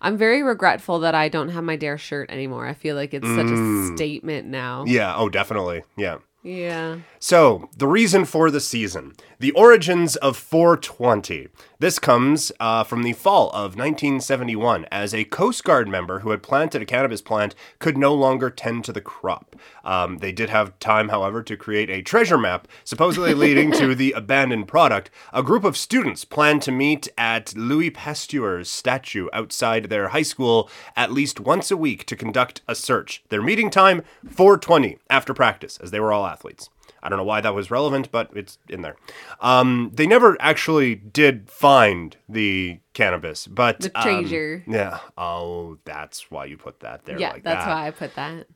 I'm 0.00 0.16
very 0.16 0.42
regretful 0.42 1.00
that 1.00 1.14
I 1.14 1.28
don't 1.28 1.48
have 1.50 1.64
my 1.64 1.76
Dare 1.76 1.98
shirt 1.98 2.30
anymore. 2.30 2.66
I 2.66 2.74
feel 2.74 2.94
like 2.96 3.12
it's 3.12 3.26
such 3.26 3.50
a 3.50 3.96
statement 3.96 4.46
now. 4.46 4.84
yeah, 4.86 5.14
oh, 5.16 5.28
definitely, 5.28 5.82
yeah. 5.96 6.18
Yeah. 6.44 6.98
So, 7.18 7.70
the 7.74 7.88
reason 7.88 8.26
for 8.26 8.50
the 8.50 8.60
season 8.60 9.14
the 9.44 9.52
origins 9.52 10.16
of 10.16 10.36
420. 10.36 11.48
This 11.78 11.98
comes 11.98 12.50
uh, 12.60 12.82
from 12.84 13.02
the 13.02 13.12
fall 13.12 13.50
of 13.50 13.76
1971 13.76 14.86
as 14.90 15.12
a 15.12 15.24
Coast 15.24 15.64
Guard 15.64 15.86
member 15.86 16.20
who 16.20 16.30
had 16.30 16.42
planted 16.42 16.80
a 16.80 16.86
cannabis 16.86 17.20
plant 17.20 17.54
could 17.78 17.98
no 17.98 18.14
longer 18.14 18.48
tend 18.48 18.84
to 18.84 18.92
the 18.92 19.02
crop. 19.02 19.56
Um, 19.84 20.18
they 20.18 20.32
did 20.32 20.48
have 20.48 20.78
time, 20.78 21.10
however, 21.10 21.42
to 21.42 21.58
create 21.58 21.90
a 21.90 22.00
treasure 22.00 22.38
map, 22.38 22.68
supposedly 22.84 23.34
leading 23.34 23.70
to 23.72 23.94
the 23.94 24.12
abandoned 24.12 24.68
product. 24.68 25.10
A 25.32 25.42
group 25.42 25.64
of 25.64 25.76
students 25.76 26.24
planned 26.24 26.62
to 26.62 26.72
meet 26.72 27.08
at 27.18 27.54
Louis 27.54 27.90
Pasteur's 27.90 28.70
statue 28.70 29.28
outside 29.32 29.84
their 29.84 30.08
high 30.08 30.22
school 30.22 30.70
at 30.96 31.12
least 31.12 31.38
once 31.38 31.70
a 31.70 31.76
week 31.76 32.06
to 32.06 32.16
conduct 32.16 32.62
a 32.66 32.74
search. 32.74 33.22
Their 33.28 33.42
meeting 33.42 33.68
time 33.68 34.02
420 34.26 34.98
after 35.10 35.34
practice, 35.34 35.76
as 35.78 35.90
they 35.90 36.00
were 36.00 36.12
all 36.12 36.24
athletes. 36.34 36.68
I 37.02 37.08
don't 37.08 37.18
know 37.18 37.24
why 37.24 37.40
that 37.40 37.54
was 37.54 37.70
relevant, 37.70 38.10
but 38.10 38.30
it's 38.34 38.58
in 38.68 38.82
there. 38.82 38.96
Um, 39.40 39.90
they 39.94 40.06
never 40.06 40.36
actually 40.40 40.94
did 40.94 41.48
find 41.50 42.16
the 42.28 42.80
cannabis, 42.92 43.46
but 43.46 43.80
The 43.80 43.98
um, 43.98 44.64
yeah. 44.66 44.98
Oh, 45.16 45.78
that's 45.84 46.30
why 46.30 46.46
you 46.46 46.56
put 46.56 46.80
that 46.80 47.04
there. 47.04 47.18
Yeah, 47.18 47.30
like 47.32 47.44
that's 47.44 47.64
that. 47.64 47.70
why 47.70 47.86
I 47.86 47.90
put 47.90 48.14
that. 48.16 48.46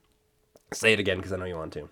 Say 0.73 0.93
it 0.93 0.99
again 1.01 1.19
because 1.19 1.33
I 1.33 1.37
know 1.37 1.45
you 1.45 1.57
want 1.57 1.73
to. 1.75 1.89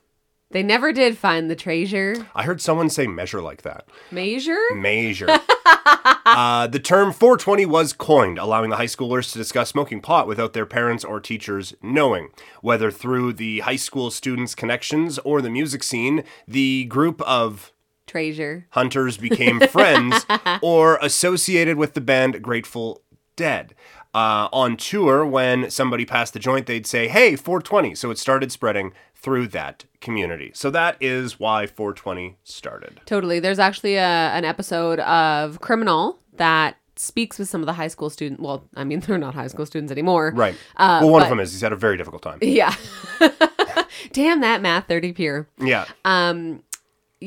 They 0.51 0.62
never 0.62 0.92
did 0.92 1.18
find 1.18 1.51
the 1.51 1.57
treasure. 1.57 2.14
I 2.35 2.44
heard 2.44 2.61
someone 2.61 2.88
say 2.88 3.07
measure 3.07 3.42
like 3.42 3.62
that. 3.62 3.87
Measure? 4.11 4.62
Measure. 4.75 5.27
uh, 6.26 6.66
the 6.66 6.80
term 6.80 7.12
420 7.12 7.66
was 7.66 7.92
coined, 7.92 8.38
allowing 8.38 8.70
the 8.70 8.76
high 8.76 8.86
schoolers 8.86 9.32
to 9.32 9.38
discuss 9.38 9.70
smoking 9.70 10.00
pot 10.00 10.26
without 10.26 10.52
their 10.52 10.66
parents 10.66 11.04
or 11.04 11.20
teachers 11.20 11.74
knowing. 11.82 12.30
Whether 12.60 12.90
through 12.90 13.34
the 13.34 13.60
high 13.60 13.76
school 13.76 14.10
students' 14.10 14.54
connections 14.54 15.18
or 15.20 15.40
the 15.40 15.50
music 15.50 15.82
scene, 15.82 16.24
the 16.48 16.84
group 16.86 17.20
of 17.22 17.72
Treasure. 18.06 18.66
hunters 18.70 19.16
became 19.28 19.60
friends 19.60 20.26
or 20.62 20.98
associated 21.02 21.76
with 21.76 21.94
the 21.94 22.00
band 22.00 22.42
Grateful 22.42 23.02
Dead. 23.36 23.74
Uh, 24.14 24.48
on 24.50 24.76
tour, 24.78 25.26
when 25.26 25.70
somebody 25.70 26.06
passed 26.06 26.32
the 26.32 26.38
joint, 26.38 26.66
they'd 26.66 26.86
say, 26.86 27.06
Hey, 27.06 27.36
420. 27.36 27.94
So 27.94 28.10
it 28.10 28.18
started 28.18 28.50
spreading 28.50 28.92
through 29.26 29.48
that 29.48 29.84
community. 30.00 30.52
So 30.54 30.70
that 30.70 30.96
is 31.00 31.40
why 31.40 31.66
420 31.66 32.36
started. 32.44 33.00
Totally. 33.06 33.40
There's 33.40 33.58
actually 33.58 33.96
a, 33.96 34.00
an 34.00 34.44
episode 34.44 35.00
of 35.00 35.60
Criminal 35.60 36.20
that 36.34 36.76
speaks 36.94 37.36
with 37.36 37.48
some 37.48 37.60
of 37.60 37.66
the 37.66 37.72
high 37.72 37.88
school 37.88 38.08
students. 38.08 38.40
Well, 38.40 38.68
I 38.76 38.84
mean, 38.84 39.00
they're 39.06 39.18
not 39.18 39.34
high 39.34 39.48
school 39.48 39.66
students 39.66 39.90
anymore. 39.90 40.30
Right. 40.32 40.54
Uh, 40.76 41.00
well, 41.02 41.10
one 41.10 41.22
of 41.24 41.28
them 41.28 41.40
is 41.40 41.50
he's 41.50 41.60
had 41.60 41.72
a 41.72 41.76
very 41.76 41.96
difficult 41.96 42.22
time. 42.22 42.38
Yeah. 42.40 42.72
Damn 44.12 44.42
that 44.42 44.62
math 44.62 44.86
30 44.86 45.12
pure. 45.14 45.48
Yeah. 45.58 45.86
Um, 46.04 46.62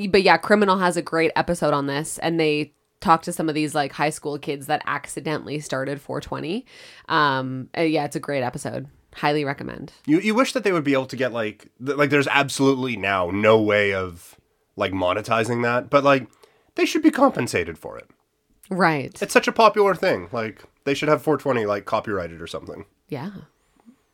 but 0.09 0.23
yeah, 0.23 0.37
Criminal 0.37 0.77
has 0.77 0.95
a 0.95 1.01
great 1.01 1.33
episode 1.35 1.73
on 1.73 1.87
this, 1.87 2.17
and 2.19 2.39
they 2.39 2.71
talk 3.01 3.23
to 3.23 3.33
some 3.33 3.49
of 3.49 3.55
these 3.55 3.75
like 3.75 3.91
high 3.91 4.09
school 4.09 4.39
kids 4.39 4.67
that 4.67 4.81
accidentally 4.85 5.59
started 5.59 5.99
420. 5.99 6.65
Um, 7.09 7.67
yeah, 7.75 8.05
it's 8.05 8.15
a 8.15 8.21
great 8.21 8.41
episode. 8.41 8.87
Highly 9.19 9.43
recommend. 9.43 9.91
You 10.05 10.19
you 10.19 10.33
wish 10.33 10.53
that 10.53 10.63
they 10.63 10.71
would 10.71 10.85
be 10.85 10.93
able 10.93 11.05
to 11.07 11.17
get 11.17 11.33
like 11.33 11.67
th- 11.85 11.97
like 11.97 12.09
there's 12.09 12.27
absolutely 12.27 12.95
now 12.95 13.29
no 13.31 13.61
way 13.61 13.93
of 13.93 14.37
like 14.77 14.93
monetizing 14.93 15.61
that, 15.63 15.89
but 15.89 16.05
like 16.05 16.27
they 16.75 16.85
should 16.85 17.03
be 17.03 17.11
compensated 17.11 17.77
for 17.77 17.97
it. 17.97 18.09
Right. 18.69 19.21
It's 19.21 19.33
such 19.33 19.47
a 19.47 19.51
popular 19.51 19.93
thing. 19.93 20.29
Like 20.31 20.63
they 20.85 20.93
should 20.93 21.09
have 21.09 21.21
420 21.21 21.65
like 21.65 21.83
copyrighted 21.83 22.41
or 22.41 22.47
something. 22.47 22.85
Yeah. 23.09 23.31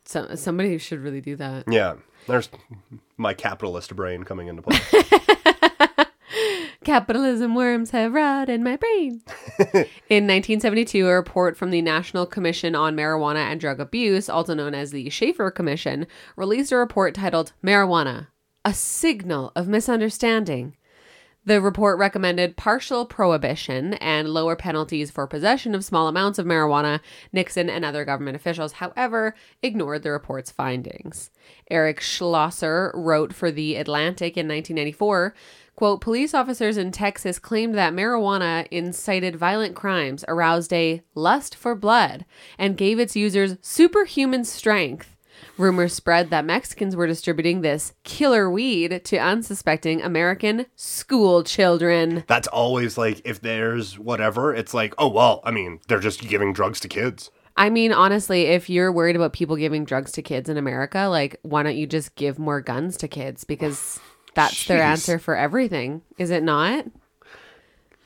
So 0.05 0.33
somebody 0.33 0.77
should 0.79 1.01
really 1.01 1.21
do 1.21 1.35
that. 1.35 1.65
Yeah. 1.71 1.97
There's 2.25 2.49
my 3.15 3.35
capitalist 3.35 3.95
brain 3.95 4.23
coming 4.23 4.47
into 4.47 4.63
play. 4.63 4.79
Capitalism 6.85 7.55
worms 7.55 7.89
have 7.89 8.13
rotted 8.13 8.61
my 8.61 8.75
brain. 8.75 9.23
In 10.07 10.27
1972, 10.27 11.07
a 11.07 11.15
report 11.15 11.57
from 11.57 11.71
the 11.71 11.81
National 11.81 12.27
Commission 12.27 12.75
on 12.75 12.95
Marijuana 12.95 13.39
and 13.39 13.59
Drug 13.59 13.79
Abuse, 13.79 14.29
also 14.29 14.53
known 14.53 14.75
as 14.75 14.91
the 14.91 15.09
Shafer 15.09 15.49
Commission, 15.49 16.05
released 16.35 16.71
a 16.71 16.77
report 16.77 17.15
titled 17.15 17.53
Marijuana, 17.63 18.27
a 18.63 18.71
Signal 18.71 19.51
of 19.55 19.67
Misunderstanding. 19.67 20.75
The 21.43 21.61
report 21.61 21.99
recommended 21.99 22.57
partial 22.57 23.05
prohibition 23.05 23.93
and 23.95 24.29
lower 24.29 24.55
penalties 24.55 25.11
for 25.11 25.27
possession 25.27 25.75
of 25.75 25.85
small 25.85 26.07
amounts 26.07 26.39
of 26.39 26.47
marijuana. 26.47 27.01
Nixon 27.31 27.69
and 27.69 27.85
other 27.85 28.03
government 28.03 28.35
officials, 28.35 28.73
however, 28.73 29.35
ignored 29.61 30.01
the 30.01 30.09
report's 30.09 30.49
findings. 30.49 31.29
Eric 31.69 32.01
Schlosser 32.01 32.91
wrote 32.95 33.31
for 33.31 33.51
The 33.51 33.75
Atlantic 33.75 34.37
in 34.37 34.47
1994 34.47 35.35
quote, 35.75 36.01
police 36.01 36.33
officers 36.33 36.77
in 36.77 36.91
Texas 36.91 37.39
claimed 37.39 37.75
that 37.75 37.93
marijuana 37.93 38.67
incited 38.71 39.35
violent 39.35 39.75
crimes, 39.75 40.23
aroused 40.27 40.71
a 40.73 41.01
lust 41.13 41.55
for 41.55 41.75
blood, 41.75 42.25
and 42.57 42.77
gave 42.77 42.99
its 42.99 43.15
users 43.15 43.57
superhuman 43.61 44.45
strength. 44.45 45.15
Rumors 45.57 45.93
spread 45.93 46.29
that 46.29 46.45
Mexicans 46.45 46.95
were 46.95 47.07
distributing 47.07 47.61
this 47.61 47.93
killer 48.03 48.49
weed 48.49 49.03
to 49.05 49.17
unsuspecting 49.17 50.01
American 50.01 50.65
school 50.75 51.43
children. 51.43 52.23
That's 52.27 52.47
always 52.47 52.97
like 52.97 53.21
if 53.25 53.41
there's 53.41 53.99
whatever, 53.99 54.53
it's 54.53 54.73
like, 54.73 54.93
oh 54.97 55.09
well, 55.09 55.41
I 55.43 55.51
mean, 55.51 55.79
they're 55.87 55.99
just 55.99 56.27
giving 56.27 56.53
drugs 56.53 56.79
to 56.81 56.87
kids. 56.87 57.31
I 57.57 57.69
mean, 57.69 57.93
honestly, 57.93 58.47
if 58.47 58.69
you're 58.69 58.91
worried 58.91 59.15
about 59.15 59.31
people 59.31 59.55
giving 59.55 59.85
drugs 59.85 60.11
to 60.13 60.21
kids 60.21 60.49
in 60.49 60.57
America, 60.57 61.07
like, 61.07 61.37
why 61.41 61.63
don't 61.63 61.77
you 61.77 61.87
just 61.87 62.15
give 62.15 62.37
more 62.37 62.59
guns 62.59 62.97
to 62.97 63.07
kids? 63.07 63.45
Because 63.45 63.99
that's 64.35 64.65
their 64.65 64.83
answer 64.83 65.19
for 65.19 65.35
everything, 65.35 66.01
is 66.17 66.29
it 66.29 66.43
not? 66.43 66.85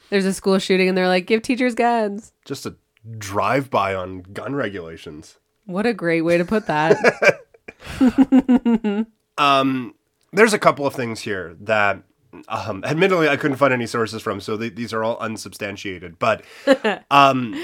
There's 0.10 0.26
a 0.26 0.34
school 0.34 0.58
shooting 0.60 0.90
and 0.90 0.98
they're 0.98 1.08
like, 1.08 1.28
give 1.28 1.42
teachers 1.42 1.76
guns. 1.76 2.34
Just 2.46 2.66
a 2.66 2.76
drive 3.18 3.70
by 3.70 3.94
on 3.94 4.22
gun 4.22 4.56
regulations. 4.56 5.38
What 5.66 5.86
a 5.86 5.94
great 5.94 6.22
way 6.22 6.38
to 6.38 6.46
put 6.46 6.68
that. 6.68 6.98
Um, 9.40 9.96
there's 10.34 10.54
a 10.54 10.60
couple 10.60 10.86
of 10.86 10.94
things 10.94 11.22
here 11.22 11.56
that, 11.62 12.04
um, 12.50 12.84
admittedly, 12.84 13.30
I 13.30 13.38
couldn't 13.38 13.58
find 13.58 13.74
any 13.74 13.88
sources 13.88 14.22
from, 14.22 14.42
so 14.42 14.58
th- 14.58 14.76
these 14.76 14.94
are 14.94 15.04
all 15.04 15.18
unsubstantiated. 15.18 16.20
But 16.20 16.44
um, 17.10 17.56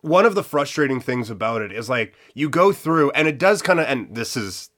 one 0.00 0.26
of 0.26 0.34
the 0.34 0.42
frustrating 0.42 1.00
things 1.00 1.30
about 1.30 1.62
it 1.62 1.72
is 1.72 1.88
like 1.88 2.14
you 2.34 2.50
go 2.50 2.72
through, 2.72 3.12
and 3.12 3.28
it 3.28 3.38
does 3.38 3.62
kind 3.62 3.78
of, 3.78 3.86
and 3.86 4.14
this 4.14 4.36
is 4.36 4.70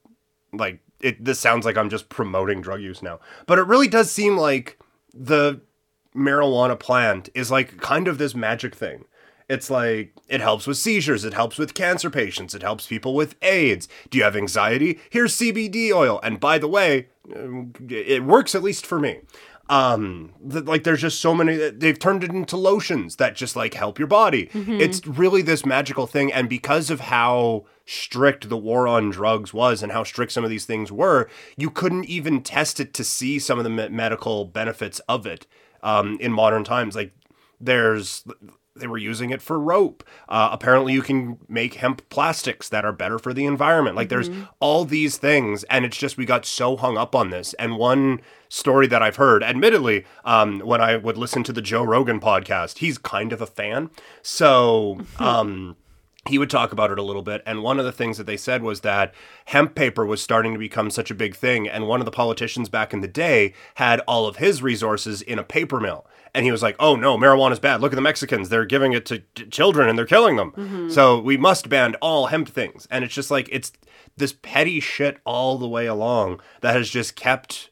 like 0.52 0.80
it. 1.02 1.24
This 1.24 1.40
sounds 1.40 1.66
like 1.66 1.76
I'm 1.76 1.90
just 1.90 2.08
promoting 2.08 2.60
drug 2.60 2.80
use 2.80 3.02
now, 3.02 3.20
but 3.46 3.58
it 3.58 3.66
really 3.66 3.88
does 3.88 4.10
seem 4.10 4.36
like 4.36 4.78
the 5.12 5.60
marijuana 6.14 6.78
plant 6.78 7.28
is 7.34 7.50
like 7.50 7.78
kind 7.78 8.08
of 8.08 8.18
this 8.18 8.34
magic 8.34 8.74
thing. 8.74 9.04
It's 9.48 9.68
like 9.70 10.14
it 10.28 10.40
helps 10.40 10.66
with 10.66 10.78
seizures, 10.78 11.24
it 11.24 11.34
helps 11.34 11.58
with 11.58 11.74
cancer 11.74 12.08
patients, 12.08 12.54
it 12.54 12.62
helps 12.62 12.86
people 12.86 13.14
with 13.14 13.34
AIDS. 13.42 13.88
Do 14.08 14.16
you 14.16 14.24
have 14.24 14.36
anxiety? 14.36 14.98
Here's 15.10 15.36
CBD 15.36 15.92
oil. 15.92 16.20
And 16.22 16.40
by 16.40 16.58
the 16.58 16.68
way, 16.68 17.08
it 17.88 18.24
works 18.24 18.54
at 18.54 18.62
least 18.62 18.86
for 18.86 18.98
me. 18.98 19.20
Um, 19.72 20.34
th- 20.50 20.64
like 20.64 20.84
there's 20.84 21.00
just 21.00 21.20
so 21.20 21.34
many 21.34 21.56
they've 21.70 21.98
turned 21.98 22.22
it 22.24 22.30
into 22.30 22.58
lotions 22.58 23.16
that 23.16 23.34
just 23.34 23.56
like 23.56 23.72
help 23.72 23.98
your 23.98 24.08
body. 24.08 24.50
It's 24.54 25.06
really 25.06 25.40
this 25.40 25.64
magical 25.64 26.06
thing 26.06 26.30
and 26.30 26.46
because 26.48 26.90
of 26.90 27.00
how 27.00 27.64
strict 27.86 28.48
the 28.50 28.56
war 28.56 28.86
on 28.86 29.10
drugs 29.10 29.54
was 29.54 29.82
and 29.82 29.90
how 29.90 30.04
strict 30.04 30.32
some 30.32 30.44
of 30.44 30.50
these 30.50 30.66
things 30.66 30.92
were, 30.92 31.28
you 31.56 31.70
couldn't 31.70 32.04
even 32.04 32.42
test 32.42 32.80
it 32.80 32.92
to 32.94 33.02
see 33.04 33.38
some 33.38 33.58
of 33.58 33.64
the 33.64 33.70
me- 33.70 33.88
medical 33.88 34.44
benefits 34.44 34.98
of 35.08 35.26
it 35.26 35.46
um, 35.82 36.18
in 36.20 36.32
modern 36.32 36.64
times. 36.64 36.94
Like 36.94 37.12
there's 37.58 38.24
they 38.74 38.86
were 38.86 38.98
using 38.98 39.30
it 39.30 39.42
for 39.42 39.60
rope. 39.60 40.02
Uh, 40.30 40.48
apparently, 40.50 40.94
you 40.94 41.02
can 41.02 41.38
make 41.48 41.74
hemp 41.74 42.08
plastics 42.08 42.70
that 42.70 42.86
are 42.86 42.92
better 42.92 43.18
for 43.18 43.34
the 43.34 43.44
environment. 43.44 43.96
Like 43.96 44.08
there's 44.08 44.30
all 44.60 44.84
these 44.86 45.18
things, 45.18 45.64
and 45.64 45.84
it's 45.84 45.96
just 45.96 46.16
we 46.16 46.24
got 46.24 46.46
so 46.46 46.76
hung 46.76 46.96
up 46.96 47.14
on 47.14 47.28
this. 47.30 47.52
And 47.54 47.76
one 47.76 48.20
story 48.52 48.86
that 48.86 49.02
I've 49.02 49.16
heard, 49.16 49.42
admittedly, 49.42 50.04
um, 50.26 50.60
when 50.60 50.82
I 50.82 50.96
would 50.96 51.16
listen 51.16 51.42
to 51.44 51.54
the 51.54 51.62
Joe 51.62 51.82
Rogan 51.82 52.20
podcast, 52.20 52.78
he's 52.78 52.98
kind 52.98 53.32
of 53.32 53.40
a 53.40 53.46
fan. 53.46 53.88
So 54.20 55.00
um, 55.18 55.74
he 56.28 56.36
would 56.36 56.50
talk 56.50 56.70
about 56.70 56.90
it 56.90 56.98
a 56.98 57.02
little 57.02 57.22
bit. 57.22 57.42
And 57.46 57.62
one 57.62 57.78
of 57.78 57.86
the 57.86 57.92
things 57.92 58.18
that 58.18 58.24
they 58.24 58.36
said 58.36 58.62
was 58.62 58.82
that 58.82 59.14
hemp 59.46 59.74
paper 59.74 60.04
was 60.04 60.22
starting 60.22 60.52
to 60.52 60.58
become 60.58 60.90
such 60.90 61.10
a 61.10 61.14
big 61.14 61.34
thing. 61.34 61.66
And 61.66 61.88
one 61.88 62.00
of 62.00 62.04
the 62.04 62.10
politicians 62.10 62.68
back 62.68 62.92
in 62.92 63.00
the 63.00 63.08
day 63.08 63.54
had 63.76 64.00
all 64.00 64.26
of 64.26 64.36
his 64.36 64.62
resources 64.62 65.22
in 65.22 65.38
a 65.38 65.44
paper 65.44 65.80
mill. 65.80 66.06
And 66.34 66.44
he 66.44 66.52
was 66.52 66.62
like, 66.62 66.76
oh 66.78 66.94
no, 66.94 67.16
marijuana's 67.16 67.58
bad. 67.58 67.80
Look 67.80 67.92
at 67.92 67.96
the 67.96 68.02
Mexicans. 68.02 68.50
They're 68.50 68.66
giving 68.66 68.92
it 68.92 69.06
to 69.06 69.20
t- 69.34 69.46
children 69.46 69.88
and 69.88 69.98
they're 69.98 70.04
killing 70.04 70.36
them. 70.36 70.90
So 70.90 71.18
we 71.18 71.38
must 71.38 71.70
ban 71.70 71.94
all 72.02 72.26
hemp 72.26 72.48
things. 72.48 72.86
And 72.90 73.02
it's 73.02 73.14
just 73.14 73.30
like, 73.30 73.48
it's 73.50 73.72
this 74.18 74.34
petty 74.42 74.78
shit 74.78 75.18
all 75.24 75.56
the 75.56 75.68
way 75.68 75.86
along 75.86 76.42
that 76.60 76.76
has 76.76 76.90
just 76.90 77.16
kept 77.16 77.70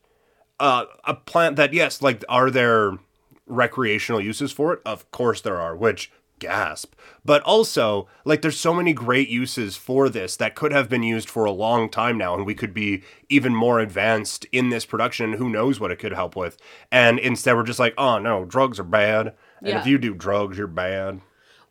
uh, 0.61 0.85
a 1.05 1.14
plant 1.14 1.57
that, 1.57 1.73
yes, 1.73 2.01
like, 2.03 2.25
are 2.29 2.51
there 2.51 2.99
recreational 3.46 4.20
uses 4.20 4.53
for 4.53 4.75
it? 4.75 4.81
Of 4.87 5.11
course 5.11 5.40
there 5.40 5.61
are, 5.61 5.75
which 5.75 6.12
gasp. 6.38 6.94
But 7.25 7.42
also, 7.42 8.09
like, 8.25 8.40
there's 8.42 8.59
so 8.59 8.73
many 8.73 8.92
great 8.92 9.29
uses 9.29 9.77
for 9.77 10.09
this 10.09 10.37
that 10.37 10.55
could 10.55 10.73
have 10.73 10.88
been 10.88 11.03
used 11.03 11.29
for 11.29 11.44
a 11.44 11.51
long 11.51 11.90
time 11.90 12.16
now, 12.16 12.35
and 12.35 12.46
we 12.46 12.55
could 12.55 12.73
be 12.73 13.03
even 13.29 13.55
more 13.55 13.79
advanced 13.81 14.46
in 14.53 14.70
this 14.70 14.87
production. 14.87 15.35
Who 15.35 15.51
knows 15.51 15.81
what 15.81 15.90
it 15.90 15.99
could 15.99 16.12
help 16.12 16.37
with? 16.37 16.57
And 16.90 17.18
instead, 17.18 17.57
we're 17.57 17.62
just 17.64 17.79
like, 17.81 17.94
oh 17.99 18.18
no, 18.18 18.44
drugs 18.44 18.79
are 18.79 18.85
bad. 18.85 19.35
And 19.59 19.68
Yeah. 19.68 19.81
if 19.81 19.87
you 19.87 19.99
do 19.99 20.14
drugs, 20.14 20.57
you're 20.57 20.66
bad. 20.66 21.20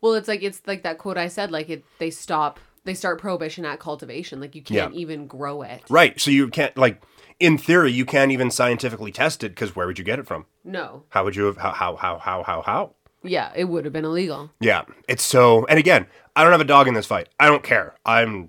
Well, 0.00 0.14
it's 0.14 0.28
like 0.28 0.42
it's 0.42 0.62
like 0.66 0.82
that 0.84 0.98
quote 0.98 1.18
I 1.18 1.26
said. 1.28 1.50
Like 1.50 1.68
it, 1.68 1.84
they 1.98 2.10
stop. 2.10 2.60
They 2.84 2.94
start 2.94 3.20
prohibition 3.20 3.64
at 3.66 3.80
cultivation. 3.80 4.40
Like 4.40 4.54
you 4.54 4.62
can't 4.62 4.94
Yeah. 4.94 5.00
even 5.00 5.26
grow 5.26 5.62
it. 5.62 5.82
Right. 5.90 6.18
So 6.20 6.30
you 6.30 6.48
can't, 6.48 6.76
like, 6.78 7.02
in 7.40 7.58
theory, 7.58 7.90
you 7.90 8.04
can't 8.04 8.30
even 8.30 8.50
scientifically 8.50 9.10
test 9.10 9.42
it 9.42 9.48
because 9.50 9.74
where 9.74 9.86
would 9.86 9.98
you 9.98 10.04
get 10.04 10.18
it 10.18 10.26
from? 10.26 10.46
No. 10.62 11.04
How 11.08 11.24
would 11.24 11.34
you 11.34 11.44
have, 11.46 11.56
how, 11.56 11.72
how, 11.72 11.96
how, 11.96 12.18
how, 12.18 12.42
how, 12.44 12.62
how? 12.62 12.94
Yeah, 13.22 13.50
it 13.56 13.64
would 13.64 13.84
have 13.84 13.92
been 13.92 14.04
illegal. 14.04 14.50
Yeah, 14.60 14.82
it's 15.08 15.22
so. 15.24 15.66
And 15.66 15.78
again, 15.78 16.06
I 16.36 16.42
don't 16.42 16.52
have 16.52 16.60
a 16.60 16.64
dog 16.64 16.86
in 16.88 16.94
this 16.94 17.06
fight. 17.06 17.28
I 17.40 17.46
don't 17.48 17.62
care. 17.62 17.94
I'm, 18.06 18.48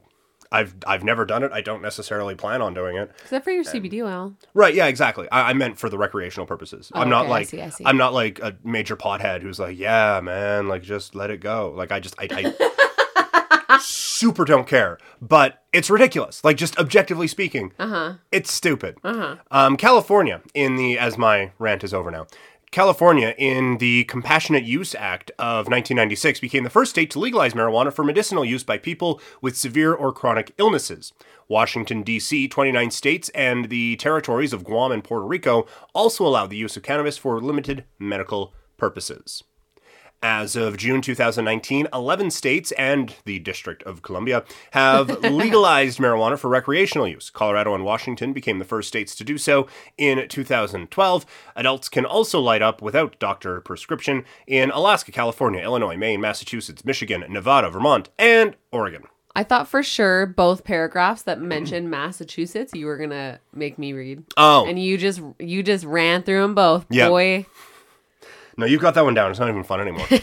I've, 0.53 0.75
I've 0.85 1.03
never 1.03 1.25
done 1.25 1.43
it. 1.43 1.51
I 1.53 1.61
don't 1.61 1.81
necessarily 1.81 2.35
plan 2.35 2.61
on 2.61 2.73
doing 2.73 2.97
it. 2.97 3.11
Except 3.23 3.43
for 3.45 3.51
your 3.51 3.63
CBD 3.63 4.05
oil. 4.05 4.33
Right? 4.53 4.73
Yeah, 4.73 4.87
exactly. 4.87 5.27
I, 5.31 5.49
I 5.51 5.53
meant 5.53 5.77
for 5.77 5.89
the 5.89 5.97
recreational 5.97 6.45
purposes. 6.45 6.91
I'm 6.93 7.07
Oh, 7.07 7.09
not 7.09 7.21
okay, 7.23 7.27
I 7.27 7.31
like, 7.31 7.47
see, 7.47 7.61
I 7.61 7.69
see. 7.69 7.85
am 7.85 7.97
not 7.97 8.13
like 8.13 8.39
a 8.39 8.57
major 8.63 8.95
pothead 8.97 9.41
who's 9.41 9.59
like, 9.59 9.77
yeah, 9.77 10.19
man, 10.21 10.67
like 10.67 10.83
just 10.83 11.15
let 11.15 11.31
it 11.31 11.39
go. 11.39 11.73
Like 11.75 11.91
I 11.91 11.99
just, 12.01 12.15
I, 12.19 12.27
I 12.29 12.53
super 13.79 14.45
don't 14.45 14.67
care. 14.67 14.97
But 15.21 15.63
it's 15.71 15.89
ridiculous. 15.89 16.43
Like 16.43 16.57
just 16.57 16.77
objectively 16.77 17.27
speaking, 17.27 17.73
uh-huh. 17.79 18.15
it's 18.31 18.51
stupid. 18.51 18.97
Uh-huh. 19.03 19.37
Um, 19.51 19.77
California 19.77 20.41
in 20.53 20.75
the 20.75 20.97
as 20.97 21.17
my 21.17 21.51
rant 21.59 21.83
is 21.83 21.93
over 21.93 22.11
now. 22.11 22.27
California, 22.71 23.35
in 23.37 23.79
the 23.79 24.05
Compassionate 24.05 24.63
Use 24.63 24.95
Act 24.95 25.29
of 25.31 25.67
1996, 25.67 26.39
became 26.39 26.63
the 26.63 26.69
first 26.69 26.91
state 26.91 27.11
to 27.11 27.19
legalize 27.19 27.53
marijuana 27.53 27.91
for 27.91 28.05
medicinal 28.05 28.45
use 28.45 28.63
by 28.63 28.77
people 28.77 29.19
with 29.41 29.57
severe 29.57 29.93
or 29.93 30.13
chronic 30.13 30.53
illnesses. 30.57 31.11
Washington, 31.49 32.01
D.C., 32.01 32.47
29 32.47 32.91
states, 32.91 33.27
and 33.35 33.67
the 33.67 33.97
territories 33.97 34.53
of 34.53 34.63
Guam 34.63 34.93
and 34.93 35.03
Puerto 35.03 35.25
Rico 35.25 35.67
also 35.93 36.25
allowed 36.25 36.49
the 36.49 36.55
use 36.55 36.77
of 36.77 36.83
cannabis 36.83 37.17
for 37.17 37.41
limited 37.41 37.83
medical 37.99 38.53
purposes. 38.77 39.43
As 40.23 40.55
of 40.55 40.77
June 40.77 41.01
2019, 41.01 41.87
11 41.91 42.29
states 42.29 42.71
and 42.73 43.15
the 43.25 43.39
District 43.39 43.81
of 43.83 44.03
Columbia 44.03 44.43
have 44.69 45.09
legalized 45.23 45.97
marijuana 45.97 46.37
for 46.37 46.47
recreational 46.47 47.07
use. 47.07 47.31
Colorado 47.31 47.73
and 47.73 47.83
Washington 47.83 48.31
became 48.31 48.59
the 48.59 48.65
first 48.65 48.87
states 48.87 49.15
to 49.15 49.23
do 49.23 49.39
so 49.39 49.65
in 49.97 50.27
2012. 50.27 51.25
Adults 51.55 51.89
can 51.89 52.05
also 52.05 52.39
light 52.39 52.61
up 52.61 52.83
without 52.83 53.17
doctor 53.17 53.61
prescription 53.61 54.23
in 54.45 54.69
Alaska, 54.69 55.11
California, 55.11 55.59
Illinois, 55.63 55.97
Maine, 55.97 56.21
Massachusetts, 56.21 56.85
Michigan, 56.85 57.25
Nevada, 57.27 57.71
Vermont, 57.71 58.09
and 58.19 58.55
Oregon. 58.71 59.05
I 59.35 59.43
thought 59.43 59.67
for 59.67 59.81
sure 59.81 60.27
both 60.27 60.63
paragraphs 60.63 61.23
that 61.23 61.41
mentioned 61.41 61.89
Massachusetts 61.89 62.73
you 62.75 62.85
were 62.85 62.97
gonna 62.97 63.39
make 63.55 63.79
me 63.79 63.93
read, 63.93 64.23
Oh, 64.37 64.67
and 64.67 64.77
you 64.77 64.99
just 64.99 65.19
you 65.39 65.63
just 65.63 65.83
ran 65.83 66.21
through 66.21 66.41
them 66.41 66.53
both, 66.53 66.85
Yeah. 66.91 67.07
boy. 67.09 67.45
No, 68.57 68.65
you've 68.65 68.81
got 68.81 68.93
that 68.95 69.03
one 69.03 69.13
down. 69.13 69.31
It's 69.31 69.39
not 69.39 69.49
even 69.49 69.63
fun 69.63 69.81
anymore. 69.81 70.07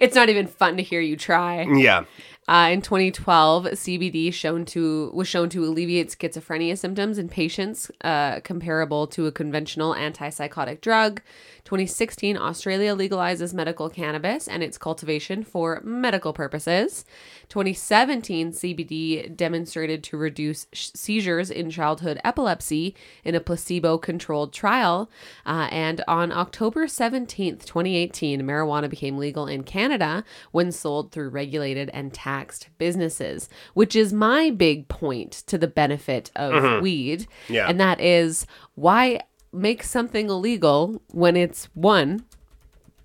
It's 0.00 0.14
not 0.14 0.28
even 0.28 0.46
fun 0.46 0.76
to 0.76 0.82
hear 0.84 1.00
you 1.00 1.16
try. 1.16 1.62
yeah. 1.62 2.04
Uh, 2.50 2.70
in 2.72 2.82
2012, 2.82 3.66
CBD 3.66 4.34
shown 4.34 4.64
to 4.64 5.12
was 5.14 5.28
shown 5.28 5.48
to 5.48 5.64
alleviate 5.64 6.08
schizophrenia 6.08 6.76
symptoms 6.76 7.16
in 7.16 7.28
patients, 7.28 7.92
uh, 8.00 8.40
comparable 8.40 9.06
to 9.06 9.28
a 9.28 9.30
conventional 9.30 9.94
antipsychotic 9.94 10.80
drug. 10.80 11.22
2016, 11.62 12.36
Australia 12.36 12.96
legalizes 12.96 13.54
medical 13.54 13.88
cannabis 13.88 14.48
and 14.48 14.64
its 14.64 14.76
cultivation 14.76 15.44
for 15.44 15.80
medical 15.84 16.32
purposes. 16.32 17.04
2017, 17.50 18.50
CBD 18.50 19.36
demonstrated 19.36 20.02
to 20.02 20.16
reduce 20.16 20.66
sh- 20.72 20.90
seizures 20.94 21.52
in 21.52 21.70
childhood 21.70 22.20
epilepsy 22.24 22.96
in 23.22 23.36
a 23.36 23.40
placebo-controlled 23.40 24.52
trial. 24.52 25.08
Uh, 25.46 25.68
and 25.70 26.02
on 26.08 26.32
October 26.32 26.86
17th, 26.86 27.64
2018, 27.64 28.42
marijuana 28.42 28.90
became 28.90 29.18
legal 29.18 29.46
in 29.46 29.62
Canada 29.62 30.24
when 30.50 30.72
sold 30.72 31.12
through 31.12 31.28
regulated 31.28 31.88
and 31.92 32.12
taxed 32.12 32.39
businesses, 32.78 33.48
which 33.74 33.94
is 33.96 34.12
my 34.12 34.50
big 34.50 34.88
point 34.88 35.32
to 35.46 35.58
the 35.58 35.66
benefit 35.66 36.30
of 36.36 36.82
weed. 36.82 37.26
Yeah. 37.48 37.68
And 37.68 37.80
that 37.80 38.00
is 38.00 38.46
why 38.74 39.20
make 39.52 39.82
something 39.82 40.28
illegal 40.30 41.02
when 41.12 41.36
it's 41.36 41.66
one, 41.74 42.24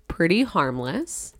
pretty 0.08 0.42
harmless, 0.44 1.34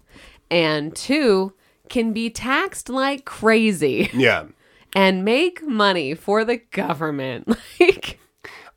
and 0.50 0.94
two, 0.94 1.52
can 1.88 2.12
be 2.12 2.28
taxed 2.30 2.88
like 2.88 3.24
crazy 3.24 4.10
Yeah. 4.12 4.46
and 4.96 5.24
make 5.24 5.62
money 5.66 6.14
for 6.14 6.44
the 6.44 6.56
government. 6.58 7.48
Like, 7.80 8.18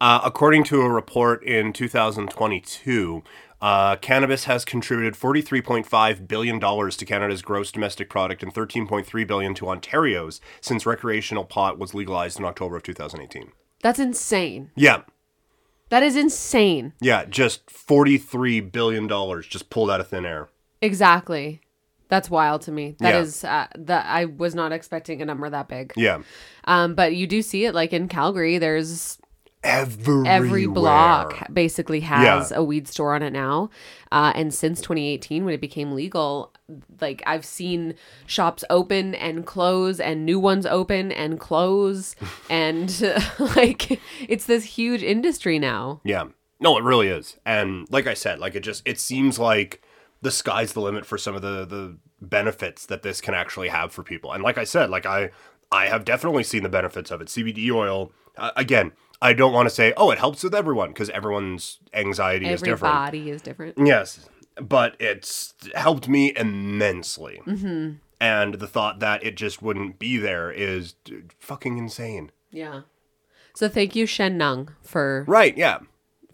Uh, 0.01 0.21
according 0.23 0.63
to 0.65 0.81
a 0.81 0.89
report 0.89 1.43
in 1.43 1.73
2022, 1.73 3.23
uh, 3.61 3.95
cannabis 3.97 4.45
has 4.45 4.63
contributed 4.65 5.15
43.5 5.19 6.27
billion 6.27 6.59
dollars 6.59 6.95
to 6.97 7.05
Canada's 7.05 7.41
gross 7.41 7.71
domestic 7.71 8.09
product 8.09 8.41
and 8.43 8.53
13.3 8.53 9.27
billion 9.27 9.53
to 9.55 9.67
Ontario's 9.69 10.39
since 10.61 10.85
recreational 10.85 11.43
pot 11.45 11.77
was 11.77 11.93
legalized 11.93 12.39
in 12.39 12.45
October 12.45 12.77
of 12.77 12.83
2018. 12.83 13.51
that's 13.83 13.99
insane. 13.99 14.71
Yeah, 14.75 15.01
That 15.89 16.03
is 16.03 16.15
insane. 16.15 16.93
yeah, 17.01 17.25
just 17.25 17.69
43 17.69 18.61
billion 18.61 19.07
dollars 19.07 19.45
just 19.47 19.69
pulled 19.69 19.89
out 19.91 19.99
of 19.99 20.07
thin 20.07 20.25
air. 20.25 20.49
Exactly. 20.81 21.61
That's 22.07 22.27
wild 22.29 22.63
to 22.63 22.71
me. 22.71 22.95
That 22.99 23.13
Yeah. 23.13 23.19
is 23.21 23.43
uh, 23.43 23.67
that 23.77 24.05
I 24.07 24.25
was 24.25 24.55
not 24.55 24.71
expecting 24.71 25.21
a 25.21 25.25
number 25.25 25.47
that 25.47 25.67
big. 25.67 25.93
Yeah, 25.95 26.23
Um, 26.65 26.95
but 26.95 27.13
you 27.15 27.27
do 27.27 27.41
see 27.43 27.65
it 27.65 27.75
like 27.75 27.93
in 27.93 28.07
Calgary. 28.07 28.57
There's 28.57 29.18
everywhere. 29.63 30.31
every 30.31 30.65
block 30.67 31.47
basically 31.51 31.99
has 32.01 32.51
Yeah. 32.51 32.57
a 32.57 32.63
weed 32.63 32.87
store 32.87 33.15
on 33.15 33.21
it 33.23 33.31
now. 33.33 33.69
Uh, 34.11 34.31
and 34.35 34.53
since 34.53 34.79
2018, 34.81 35.45
when 35.45 35.53
it 35.53 35.61
became 35.61 35.91
legal, 35.93 36.53
like 37.01 37.21
I've 37.27 37.45
seen 37.45 37.93
shops 38.25 38.63
open 38.69 39.15
and 39.15 39.45
close, 39.45 39.99
and 39.99 40.25
new 40.25 40.39
ones 40.39 40.65
open 40.65 41.11
and 41.11 41.39
close, 41.39 42.15
and 42.49 42.89
like 43.55 43.99
it's 44.27 44.45
this 44.45 44.63
huge 44.63 45.03
industry 45.03 45.59
now. 45.59 46.01
Yeah. 46.03 46.25
No, 46.61 46.77
it 46.77 46.83
really 46.83 47.07
is. 47.07 47.37
And 47.45 47.87
like 47.89 48.05
I 48.07 48.13
said, 48.13 48.39
like 48.39 48.55
it 48.55 48.61
just 48.61 48.81
it 48.85 48.99
seems 48.99 49.39
like 49.39 49.81
the 50.21 50.31
sky's 50.31 50.73
the 50.73 50.81
limit 50.81 51.05
for 51.05 51.17
some 51.17 51.35
of 51.35 51.41
the 51.41 51.65
the 51.65 51.97
benefits 52.21 52.85
that 52.87 53.01
this 53.01 53.21
can 53.21 53.33
actually 53.33 53.69
have 53.69 53.93
for 53.93 54.03
people. 54.03 54.33
And 54.33 54.43
like 54.43 54.57
I 54.57 54.65
said, 54.65 54.89
like 54.89 55.05
I 55.05 55.29
I 55.71 55.85
have 55.87 56.03
definitely 56.03 56.43
seen 56.43 56.63
the 56.63 56.69
benefits 56.69 57.11
of 57.11 57.21
it. 57.21 57.27
CBD 57.29 57.71
oil 57.71 58.11
uh, 58.37 58.51
again, 58.57 58.91
I 59.21 59.33
don't 59.33 59.53
want 59.53 59.67
to 59.67 59.75
say, 59.75 59.93
"Oh, 59.97 60.11
it 60.11 60.17
helps 60.17 60.43
with 60.43 60.55
everyone" 60.55 60.89
because 60.89 61.09
everyone's 61.09 61.79
anxiety 61.93 62.47
is 62.47 62.61
different. 62.61 62.93
body 62.93 63.29
is 63.29 63.41
different. 63.41 63.77
Yes, 63.77 64.29
but 64.61 64.95
it's 64.99 65.53
helped 65.75 66.07
me 66.07 66.33
immensely. 66.35 67.41
Mm-hmm. 67.45 67.95
And 68.21 68.53
the 68.55 68.67
thought 68.67 68.99
that 68.99 69.23
it 69.23 69.35
just 69.35 69.61
wouldn't 69.61 69.97
be 69.97 70.17
there 70.17 70.51
is 70.51 70.95
fucking 71.39 71.77
insane. 71.77 72.31
Yeah. 72.51 72.81
So 73.55 73.69
thank 73.69 73.95
you, 73.95 74.05
Shen 74.05 74.37
Nung, 74.37 74.69
for 74.81 75.25
Right, 75.27 75.57
yeah. 75.57 75.79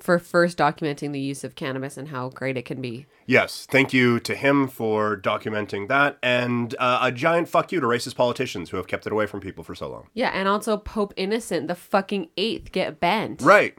For 0.05 0.19
first 0.19 0.57
documenting 0.57 1.11
the 1.11 1.19
use 1.19 1.43
of 1.43 1.55
cannabis 1.55 1.97
and 1.97 2.09
how 2.09 2.29
great 2.29 2.55
it 2.55 2.63
can 2.63 2.79
be. 2.79 3.07
Yes, 3.25 3.67
thank 3.69 3.91
you 3.91 4.19
to 4.21 4.35
him 4.35 4.67
for 4.67 5.17
documenting 5.17 5.87
that, 5.87 6.17
and 6.21 6.75
uh, 6.77 6.99
a 7.01 7.11
giant 7.11 7.49
fuck 7.49 7.71
you 7.71 7.79
to 7.79 7.87
racist 7.87 8.15
politicians 8.15 8.69
who 8.69 8.77
have 8.77 8.87
kept 8.87 9.07
it 9.07 9.11
away 9.11 9.25
from 9.25 9.41
people 9.41 9.63
for 9.63 9.73
so 9.73 9.89
long. 9.89 10.07
Yeah, 10.13 10.29
and 10.29 10.47
also 10.47 10.77
Pope 10.77 11.13
Innocent, 11.17 11.67
the 11.67 11.75
fucking 11.75 12.29
eighth, 12.37 12.71
get 12.71 12.99
bent. 12.99 13.41
Right. 13.41 13.75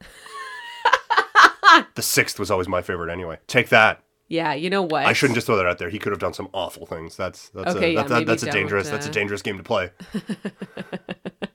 the 1.94 2.02
sixth 2.02 2.38
was 2.38 2.50
always 2.50 2.66
my 2.66 2.80
favorite 2.80 3.12
anyway. 3.12 3.38
Take 3.46 3.68
that. 3.68 4.02
Yeah, 4.28 4.54
you 4.54 4.70
know 4.70 4.82
what? 4.82 5.04
I 5.06 5.12
shouldn't 5.12 5.34
just 5.34 5.46
throw 5.46 5.56
that 5.56 5.66
out 5.66 5.78
there. 5.78 5.90
He 5.90 5.98
could 5.98 6.12
have 6.12 6.20
done 6.20 6.32
some 6.32 6.48
awful 6.54 6.86
things. 6.86 7.16
That's 7.16 7.48
that's 7.50 7.74
Okay, 7.74 7.90
a, 7.90 7.94
yeah, 7.94 8.02
that, 8.04 8.08
that, 8.08 8.26
that's 8.26 8.42
a 8.44 8.50
dangerous 8.50 8.88
that's 8.88 9.06
a 9.06 9.10
uh, 9.10 9.12
dangerous 9.12 9.42
game 9.42 9.58
to 9.58 9.64
play. 9.64 9.90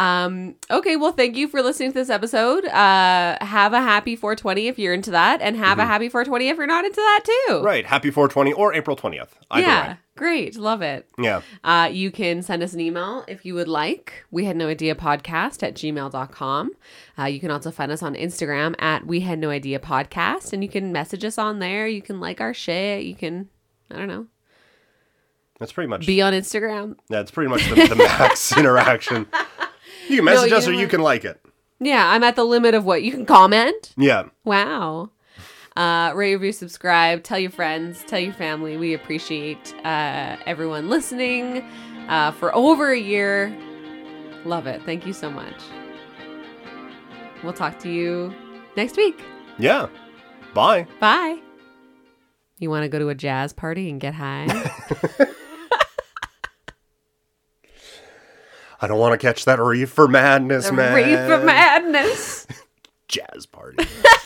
Um, 0.00 0.54
okay, 0.70 0.96
well, 0.96 1.12
thank 1.12 1.36
you 1.36 1.46
for 1.46 1.60
listening 1.60 1.90
to 1.90 1.98
this 1.98 2.08
episode. 2.08 2.64
Uh, 2.64 3.36
have 3.42 3.74
a 3.74 3.82
happy 3.82 4.16
420 4.16 4.66
if 4.66 4.78
you're 4.78 4.94
into 4.94 5.10
that, 5.10 5.42
and 5.42 5.56
have 5.56 5.78
a 5.78 5.84
happy 5.84 6.08
420 6.08 6.48
if 6.48 6.56
you're 6.56 6.66
not 6.66 6.86
into 6.86 6.96
that 6.96 7.20
too. 7.24 7.52
Mm-hmm. 7.52 7.66
Right. 7.66 7.84
Happy 7.84 8.10
420 8.10 8.54
or 8.54 8.72
April 8.72 8.96
20th. 8.96 9.28
Either 9.50 9.66
yeah, 9.66 9.88
way. 9.88 9.96
great. 10.16 10.56
Love 10.56 10.80
it. 10.80 11.06
Yeah. 11.18 11.42
Uh, 11.62 11.90
you 11.92 12.10
can 12.10 12.40
send 12.40 12.62
us 12.62 12.72
an 12.72 12.80
email 12.80 13.24
if 13.28 13.44
you 13.44 13.52
would 13.54 13.68
like. 13.68 14.24
We 14.30 14.46
had 14.46 14.56
no 14.56 14.68
idea 14.68 14.94
podcast 14.94 15.62
at 15.62 15.74
gmail.com. 15.74 16.70
Uh, 17.18 17.24
you 17.24 17.38
can 17.38 17.50
also 17.50 17.70
find 17.70 17.92
us 17.92 18.02
on 18.02 18.14
Instagram 18.14 18.74
at 18.78 19.06
we 19.06 19.20
had 19.20 19.38
no 19.38 19.50
idea 19.50 19.78
podcast, 19.78 20.54
and 20.54 20.62
you 20.62 20.70
can 20.70 20.92
message 20.92 21.26
us 21.26 21.36
on 21.36 21.58
there. 21.58 21.86
You 21.86 22.00
can 22.00 22.20
like 22.20 22.40
our 22.40 22.54
shit. 22.54 23.04
You 23.04 23.14
can, 23.14 23.50
I 23.90 23.98
don't 23.98 24.08
know, 24.08 24.28
That's 25.58 25.72
pretty 25.72 25.88
much 25.88 26.06
be 26.06 26.22
on 26.22 26.32
Instagram. 26.32 26.96
that's 27.10 27.30
pretty 27.30 27.50
much 27.50 27.68
the, 27.68 27.74
the 27.88 27.96
max 27.96 28.56
interaction. 28.56 29.26
You 30.10 30.16
can 30.16 30.24
message 30.24 30.50
you 30.50 30.56
us 30.56 30.68
or 30.68 30.72
you 30.72 30.88
can 30.88 31.00
like 31.00 31.24
it. 31.24 31.40
Yeah, 31.78 32.10
I'm 32.10 32.22
at 32.22 32.36
the 32.36 32.44
limit 32.44 32.74
of 32.74 32.84
what 32.84 33.02
you 33.02 33.12
can 33.12 33.24
comment. 33.24 33.94
Yeah. 33.96 34.24
Wow. 34.44 35.10
Uh, 35.76 36.12
rate, 36.14 36.34
review, 36.34 36.52
subscribe. 36.52 37.22
Tell 37.22 37.38
your 37.38 37.50
friends. 37.50 38.04
Tell 38.06 38.18
your 38.18 38.34
family. 38.34 38.76
We 38.76 38.92
appreciate 38.92 39.74
uh, 39.84 40.36
everyone 40.44 40.90
listening 40.90 41.64
uh, 42.08 42.32
for 42.32 42.54
over 42.54 42.90
a 42.90 42.98
year. 42.98 43.56
Love 44.44 44.66
it. 44.66 44.82
Thank 44.82 45.06
you 45.06 45.12
so 45.12 45.30
much. 45.30 45.54
We'll 47.42 47.52
talk 47.52 47.78
to 47.80 47.90
you 47.90 48.34
next 48.76 48.96
week. 48.96 49.18
Yeah. 49.58 49.88
Bye. 50.54 50.86
Bye. 50.98 51.38
You 52.58 52.68
want 52.68 52.82
to 52.82 52.88
go 52.88 52.98
to 52.98 53.08
a 53.08 53.14
jazz 53.14 53.54
party 53.54 53.88
and 53.88 54.00
get 54.00 54.14
high? 54.14 54.70
I 58.80 58.86
don't 58.86 58.98
want 58.98 59.12
to 59.12 59.18
catch 59.18 59.44
that 59.44 59.60
reefer 59.60 60.08
madness, 60.08 60.72
man. 60.72 60.94
Reef 60.94 61.38
of 61.38 61.44
madness. 61.44 62.46
Jazz 63.08 63.46
party. 63.46 63.84